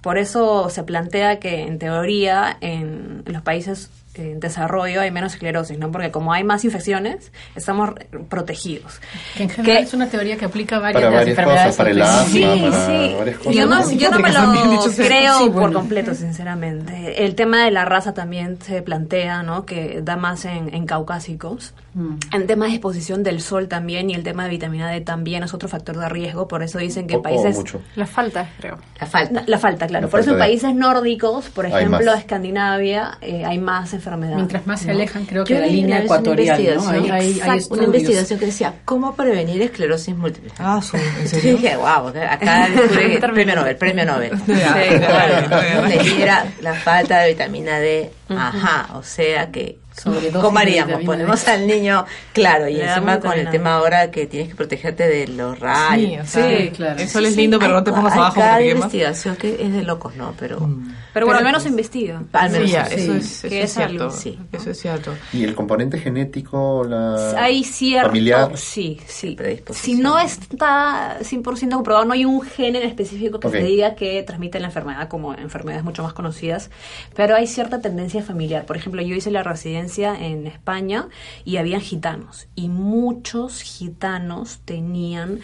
Por 0.01 0.17
eso 0.19 0.69
se 0.71 0.83
plantea 0.85 1.41
que 1.41 1.63
en 1.63 1.79
teoría 1.79 2.57
en 2.61 3.23
los 3.27 3.43
países 3.43 3.91
en 4.15 4.41
desarrollo 4.41 5.01
hay 5.01 5.11
menos 5.11 5.33
esclerosis, 5.35 5.79
¿no? 5.79 5.91
Porque 5.91 6.11
como 6.11 6.33
hay 6.33 6.45
más 6.45 6.65
infecciones, 6.65 7.33
estamos 7.55 7.91
protegidos. 8.29 9.01
Que 9.37 9.45
en 9.45 9.49
general 9.51 9.79
Que- 9.79 9.83
es 9.85 9.95
una 9.95 10.09
teoría 10.09 10.37
que 10.37 10.45
aplica 10.45 10.79
varias 10.79 11.03
Para 11.03 11.07
de 11.07 11.13
las 11.13 11.21
varias 11.21 11.39
enfermedades. 11.39 11.65
cosas, 11.67 11.77
para 11.77 11.91
el 11.91 12.03
asma, 12.03 12.25
Sí, 12.27 12.41
para 12.43 12.87
sí. 13.09 13.15
varias 13.19 13.37
cosas. 13.39 13.55
Yo 13.55 13.67
no, 13.67 13.91
yo 13.93 14.11
no 14.11 14.19
me 14.19 14.33
lo 14.33 14.83
creo 14.97 15.39
Sí, 15.39 15.51
por 15.51 15.73
completo, 15.73 16.15
sinceramente. 16.15 17.25
El 17.25 17.35
tema 17.35 17.65
de 17.65 17.71
la 17.71 17.85
raza 17.85 18.13
también 18.15 18.59
se 18.61 18.83
plantea, 18.83 19.43
¿no? 19.43 19.65
Que 19.65 20.01
da 20.03 20.17
más 20.17 20.45
en, 20.45 20.75
en 20.75 20.87
caucásicos. 20.87 21.75
Mm. 21.95 22.17
El 22.33 22.47
tema 22.47 22.67
de 22.67 22.73
exposición 22.73 23.23
del 23.23 23.41
sol 23.41 23.69
también 23.69 24.09
y 24.11 24.15
el 24.15 24.23
tema 24.23 24.45
de 24.45 24.51
vitamina 24.51 24.91
D 24.91 25.01
también 25.03 25.43
es 25.43 25.53
otro 25.53 25.69
factor 25.69 25.99
de 25.99 26.09
riesgo. 26.09 26.49
Por 26.49 26.63
eso 26.63 26.79
dicen 26.79 27.07
que 27.07 27.15
en 27.15 27.23
países... 27.23 27.57
mucho. 27.57 27.83
La 27.97 28.07
falta, 28.07 28.49
creo. 28.59 28.79
La 28.99 29.07
falta. 29.07 29.45
La, 29.47 29.59
falta, 29.59 29.87
claro. 29.87 30.07
La 30.07 30.11
por 30.11 30.21
eso 30.21 30.31
en 30.31 30.39
falta 30.39 30.45
de- 30.45 30.51
países 30.51 30.75
nórdicos, 30.75 31.51
por 31.51 31.67
ejemplo. 31.67 32.13
Escandinavia, 32.15 33.19
eh, 33.21 33.45
hay 33.45 33.59
más 33.59 33.93
enfermedades. 33.93 34.37
Mientras 34.37 34.67
más 34.67 34.81
se 34.81 34.87
¿no? 34.87 34.93
alejan, 34.95 35.27
creo 35.27 35.45
que 35.45 35.55
de 35.55 35.61
la 35.61 35.67
línea 35.67 35.97
una 35.97 36.05
ecuatorial, 36.05 36.75
¿no? 36.77 37.13
Hay, 37.13 37.41
una 37.71 37.85
investigación 37.85 38.39
que 38.39 38.47
decía 38.47 38.75
cómo 38.85 39.15
prevenir 39.15 39.61
esclerosis 39.63 40.17
múltiple. 40.17 40.53
Ah, 40.59 40.81
su, 40.83 40.97
¿en 40.97 41.03
Yo 41.23 41.29
serio? 41.29 41.53
dije, 41.57 41.77
wow, 41.77 42.09
acá 42.09 42.69
premio 43.33 43.55
Nobel, 43.55 43.77
premio 43.77 44.05
Nobel. 44.05 44.33
Sí, 44.47 44.99
claro. 44.99 45.87
era 46.19 46.47
la 46.61 46.75
falta 46.75 47.21
de 47.21 47.31
vitamina 47.31 47.79
D. 47.79 48.11
Ajá, 48.29 48.95
o 48.95 49.03
sea 49.03 49.51
que 49.51 49.79
D. 50.05 51.05
Ponemos 51.05 51.47
al 51.49 51.67
niño, 51.67 52.05
claro, 52.33 52.69
y 52.69 52.81
encima 52.81 53.21
con 53.21 53.33
el 53.33 53.51
tema 53.51 53.75
ahora 53.75 54.11
que 54.11 54.27
tienes 54.27 54.49
que 54.49 54.55
protegerte 54.55 55.07
de 55.07 55.29
los 55.29 55.59
rayos. 55.61 56.29
Sí, 56.29 56.39
o 56.39 56.43
sea, 56.43 56.59
Sí, 56.59 56.71
claro. 56.71 57.01
el 57.01 57.09
sol 57.09 57.27
es 57.27 57.37
lindo, 57.37 57.59
pero 57.59 57.73
no 57.75 57.85
te 57.85 57.93
pongas 57.93 58.15
abajo 58.15 58.35
cada 58.41 58.63
investigación 58.63 59.37
que 59.37 59.63
es 59.63 59.73
de 59.73 59.83
locos, 59.83 60.17
¿no? 60.17 60.35
Pero 60.39 60.69
Pero 61.13 61.27
bueno, 61.27 61.39
al 61.41 61.45
menos 61.45 61.63
se 61.63 61.69
investiga. 61.69 62.23
al 62.33 62.51
menos 62.51 62.67
Sí, 62.69 62.73
ya, 62.73 62.87
sí. 62.87 62.95
eso 62.97 63.15
es, 63.15 63.45
eso 63.45 63.75
cierto. 63.81 64.11
sí. 64.11 64.39
Eso 64.53 64.71
es 64.71 64.81
cierto. 64.81 65.15
Y 65.33 65.45
el 65.45 65.55
componente 65.55 65.99
genético, 65.99 66.85
la 66.89 67.35
Hay 67.43 67.63
cierto... 67.65 68.09
familiar. 68.09 68.57
Sí, 68.57 68.99
sí. 69.07 69.37
Si 69.73 69.95
no 69.95 70.19
está 70.19 71.19
100% 71.21 71.75
comprobado, 71.75 72.05
no 72.07 72.15
hay 72.15 72.25
un 72.25 72.41
gen 72.43 72.77
en 72.77 72.83
específico 72.83 73.39
que 73.41 73.49
Ok. 73.49 73.55
se 73.55 73.63
diga 73.63 73.95
que 73.95 74.23
transmite 74.23 74.59
la 74.59 74.69
enfermedad 74.69 75.09
como 75.09 75.35
enfermedades 75.35 75.85
mucho 75.85 76.03
más 76.03 76.13
conocidas, 76.15 76.71
pero 77.15 77.37
hay 77.37 77.47
cierta 77.47 77.81
tendencia 77.81 78.23
familiar. 78.23 78.65
Por 78.65 78.77
ejemplo, 78.79 79.03
yo 79.03 79.15
hice 79.15 79.31
la 79.31 79.43
residencia 79.43 79.82
en 79.89 80.47
España 80.47 81.09
y 81.45 81.57
habían 81.57 81.81
gitanos 81.81 82.47
y 82.55 82.69
muchos 82.69 83.63
gitanos 83.63 84.61
tenían 84.65 85.41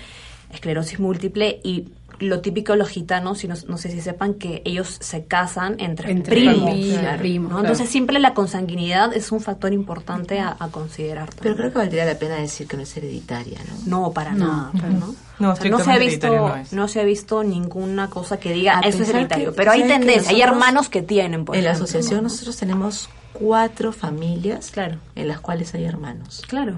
esclerosis 0.53 0.99
múltiple 1.01 1.61
y 1.65 1.89
lo 2.21 2.41
típico 2.41 2.73
de 2.73 2.79
los 2.79 2.89
gitanos, 2.89 3.45
y 3.45 3.49
no, 3.49 3.55
no 3.69 3.79
sé 3.79 3.93
si 3.93 4.01
sepan 4.01 4.35
que 4.35 4.61
ellos 4.65 4.97
se 5.01 5.27
casan 5.27 5.77
entre, 5.79 6.11
Entre 6.11 6.35
primos. 6.35 6.69
familia, 6.71 7.01
claro, 7.01 7.19
primos, 7.21 7.43
¿no? 7.53 7.59
claro. 7.59 7.69
Entonces 7.69 7.89
siempre 7.93 8.19
la 8.19 8.35
consanguinidad 8.35 9.13
es 9.15 9.31
un 9.31 9.41
factor 9.41 9.73
importante 9.73 10.41
a, 10.41 10.57
a 10.59 10.67
considerar. 10.69 11.31
Pero 11.41 11.55
creo 11.55 11.71
que 11.71 11.79
valdría 11.79 12.05
la 12.05 12.19
pena 12.19 12.35
decir 12.35 12.67
que 12.67 12.77
no 12.77 12.83
es 12.83 12.97
hereditaria, 12.97 13.61
¿no? 13.87 14.01
No, 14.07 14.13
para 14.13 14.33
No. 14.33 14.47
nada. 14.73 14.89
no. 14.89 15.15
No, 15.39 15.53
O 15.53 15.55
sea, 15.57 15.71
no 15.71 15.79
se 15.79 15.93
ha 15.93 15.99
visto, 15.99 16.57
no 16.73 16.89
se 16.89 17.01
ha 17.01 17.05
visto 17.05 17.45
ninguna 17.45 18.11
cosa 18.11 18.41
que 18.41 18.53
diga 18.53 18.81
A 18.81 18.89
eso 18.89 19.05
es 19.05 19.11
hereditario. 19.11 19.51
que- 19.51 19.57
pero 19.57 19.71
hay 19.71 19.83
¿sabes 19.83 19.93
que 19.93 19.99
tendencia, 20.01 20.33
hay 20.33 20.43
hermanos 20.43 20.89
que 20.89 21.03
tienen, 21.03 21.45
por 21.45 21.55
en 21.55 21.63
la 21.63 21.71
asociación 21.71 22.17
¿no? 22.17 22.23
nosotros 22.25 22.57
tenemos 22.57 23.09
cuatro 23.33 23.93
familias 23.93 24.71
Claro. 24.71 24.97
en 25.15 25.29
las 25.29 25.41
cuales 25.41 25.73
hay 25.75 25.85
hermanos. 25.85 26.43
Claro. 26.49 26.77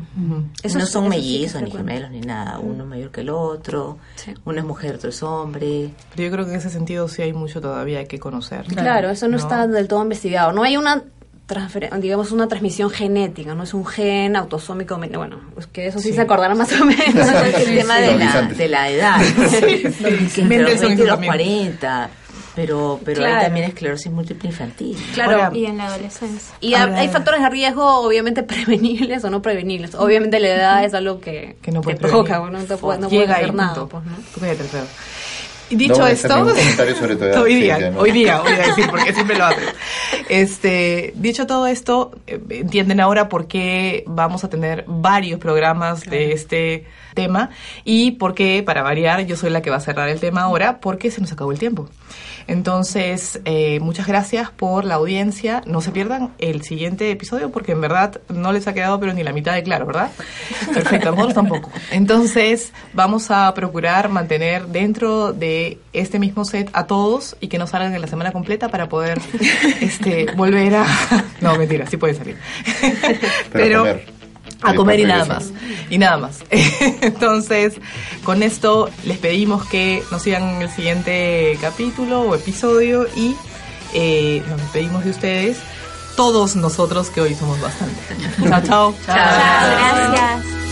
Eso 0.62 0.78
no 0.78 0.86
son 0.86 1.04
eso 1.04 1.10
mellizos, 1.10 1.62
ni 1.62 1.70
gemelos, 1.70 2.10
ni 2.10 2.20
nada. 2.20 2.58
Uno 2.58 2.84
mayor 2.86 3.10
que 3.10 3.22
el 3.22 3.30
otro. 3.30 3.98
Sí. 4.16 4.34
Uno 4.44 4.58
es 4.58 4.64
mujer, 4.64 4.96
otro 4.96 5.10
es 5.10 5.22
hombre. 5.22 5.90
Pero 6.14 6.22
yo 6.28 6.30
creo 6.32 6.44
que 6.44 6.52
en 6.52 6.58
ese 6.58 6.70
sentido 6.70 7.08
sí 7.08 7.22
hay 7.22 7.32
mucho 7.32 7.60
todavía 7.60 8.04
que 8.06 8.18
conocer. 8.18 8.64
Claro, 8.66 9.10
eso 9.10 9.26
no, 9.26 9.36
No. 9.36 9.42
está 9.42 9.66
del 9.66 9.88
todo 9.88 10.02
investigado. 10.02 10.52
No 10.52 10.62
hay 10.62 10.76
una 10.76 11.02
digamos 11.98 12.30
una 12.30 12.46
transmisión 12.46 12.90
genética, 12.90 13.56
no 13.56 13.64
es 13.64 13.74
un 13.74 13.84
gen 13.84 14.36
autosómico, 14.36 14.96
bueno, 14.96 15.40
es 15.58 15.66
que 15.66 15.88
eso 15.88 15.98
sí, 15.98 16.10
Sí. 16.10 16.14
se 16.14 16.20
acordarán 16.20 16.56
más 16.56 16.72
o 16.80 16.84
menos. 16.84 16.98
el 17.56 17.76
tema 17.76 17.96
de, 17.96 18.06
la, 18.06 18.30
Suavizantes. 18.30 18.58
de 18.58 18.68
la 18.68 18.88
edad. 18.88 19.16
Que 19.50 19.86
entre 19.86 20.20
los 20.20 20.38
Mendelssohn 20.48 20.80
20 20.88 21.02
y 21.02 21.06
los 21.06 21.08
también. 21.08 21.32
40. 21.32 22.10
Pero, 22.61 23.01
pero 23.07 23.20
Claro. 23.20 23.37
hay 23.37 23.44
también 23.44 23.64
esclerosis 23.68 24.12
múltiple 24.12 24.51
infantil. 24.51 24.94
Claro. 25.14 25.44
Ahora, 25.44 25.57
Y 25.57 25.64
en 25.64 25.79
la 25.79 25.87
adolescencia. 25.87 26.55
Y 26.61 26.75
Ahora- 26.75 26.99
hay 26.99 27.09
factores 27.09 27.40
de 27.40 27.49
riesgo, 27.49 28.01
obviamente 28.01 28.42
prevenibles 28.42 29.25
o 29.25 29.31
no 29.31 29.40
prevenibles. 29.40 29.94
Obviamente 29.94 30.38
la 30.40 30.49
edad 30.49 30.85
es 30.85 30.92
algo 30.92 31.20
que, 31.20 31.57
que 31.62 31.73
no 31.73 31.81
te 31.81 31.94
bueno, 31.94 32.59
no 32.59 32.64
te 32.64 32.77
puede, 32.77 32.99
no 32.99 33.09
puedes 33.09 33.31
hacer 33.31 33.55
nada. 33.55 33.87
Pues, 33.87 34.05
¿no? 34.05 34.12
No 35.70 35.78
dicho 35.78 36.02
hacer 36.02 36.14
esto, 36.14 36.96
sobre 36.96 37.16
tu 37.16 37.24
edad, 37.26 37.42
hoy 37.42 37.54
día, 37.54 37.90
¿no? 37.90 38.00
hoy 38.00 38.11
día, 38.11 38.40
voy 38.40 38.52
a 38.52 38.66
decir, 38.66 38.87
porque 38.90 39.12
siempre 39.12 39.37
lo 39.37 39.44
haces. 39.44 39.74
Este, 40.28 41.12
dicho 41.16 41.46
todo 41.46 41.66
esto, 41.66 42.12
eh, 42.26 42.40
entienden 42.50 43.00
ahora 43.00 43.28
por 43.28 43.46
qué 43.46 44.04
vamos 44.06 44.44
a 44.44 44.50
tener 44.50 44.85
varios 44.87 45.38
programas 45.38 46.04
de 46.04 46.33
este 46.33 46.87
tema 47.14 47.50
y 47.85 48.12
por 48.12 48.35
qué, 48.35 48.62
para 48.64 48.83
variar, 48.83 49.26
yo 49.26 49.37
soy 49.37 49.50
la 49.50 49.62
que 49.62 49.70
va 49.70 49.76
a 49.76 49.80
cerrar 49.80 50.09
el 50.09 50.20
tema 50.20 50.42
ahora 50.42 50.80
porque 50.80 51.11
se 51.11 51.20
nos 51.20 51.33
acabó 51.33 51.52
el 51.52 51.59
tiempo. 51.59 51.88
Entonces, 52.46 53.40
eh, 53.44 53.78
muchas 53.80 54.09
gracias 54.09 54.50
por 54.50 54.85
la 54.85 54.96
audiencia. 54.96 55.62
No 55.66 55.80
se 55.80 55.92
pierdan 55.92 56.33
el 56.38 56.62
siguiente 56.62 57.11
episodio 57.11 57.52
porque 57.52 57.72
en 57.72 57.80
verdad 57.80 58.20
no 58.28 58.52
les 58.52 58.66
ha 58.66 58.74
quedado 58.74 58.98
pero 58.98 59.12
ni 59.12 59.22
la 59.22 59.33
mitad 59.33 59.54
de 59.54 59.62
claro, 59.62 59.87
¿verdad? 59.87 60.11
Perfecto, 60.74 61.11
nosotros 61.11 61.35
tampoco. 61.35 61.70
Entonces, 61.92 62.72
vamos 62.92 63.30
a 63.30 63.52
procurar 63.54 64.09
mantener 64.09 64.66
dentro 64.66 65.33
de 65.33 65.60
este 65.92 66.18
mismo 66.18 66.44
set 66.44 66.70
a 66.73 66.87
todos 66.87 67.37
y 67.40 67.49
que 67.49 67.59
no 67.59 67.66
salgan 67.66 67.94
en 67.94 68.01
la 68.01 68.07
semana 68.07 68.33
completa 68.33 68.68
para 68.68 68.88
poder 68.88 69.20
este, 69.81 70.27
volver 70.37 70.77
a... 70.77 70.87
No, 71.40 71.57
mentira, 71.57 71.87
sí 71.87 71.96
pueden 71.96 72.16
salir. 72.16 72.37
Pero 73.53 73.79
a 73.79 73.81
comer. 73.81 74.07
A 74.62 74.73
Y 74.73 74.77
comer 74.77 75.01
y 75.01 75.05
después 75.05 75.29
nada 75.29 75.35
más. 75.35 75.53
Y 75.88 75.99
nada 75.99 76.16
más. 76.18 76.40
Entonces, 77.01 77.75
con 78.25 78.42
esto 78.42 78.90
les 79.05 79.18
pedimos 79.18 79.66
que 79.66 80.03
nos 80.11 80.23
sigan 80.23 80.42
en 80.42 80.62
el 80.62 80.70
siguiente 80.70 81.57
capítulo 81.61 82.23
o 82.23 82.35
episodio 82.35 83.07
y 83.16 83.35
eh, 83.94 84.42
nos 84.49 84.61
despedimos 84.61 85.05
de 85.05 85.11
ustedes, 85.11 85.59
todos 86.16 86.57
nosotros 86.57 87.09
que 87.11 87.20
hoy 87.20 87.35
somos 87.35 87.61
bastante. 87.61 88.01
chao, 88.42 88.62
chao. 88.62 88.94
Chao, 89.07 89.16
gracias. 89.16 90.69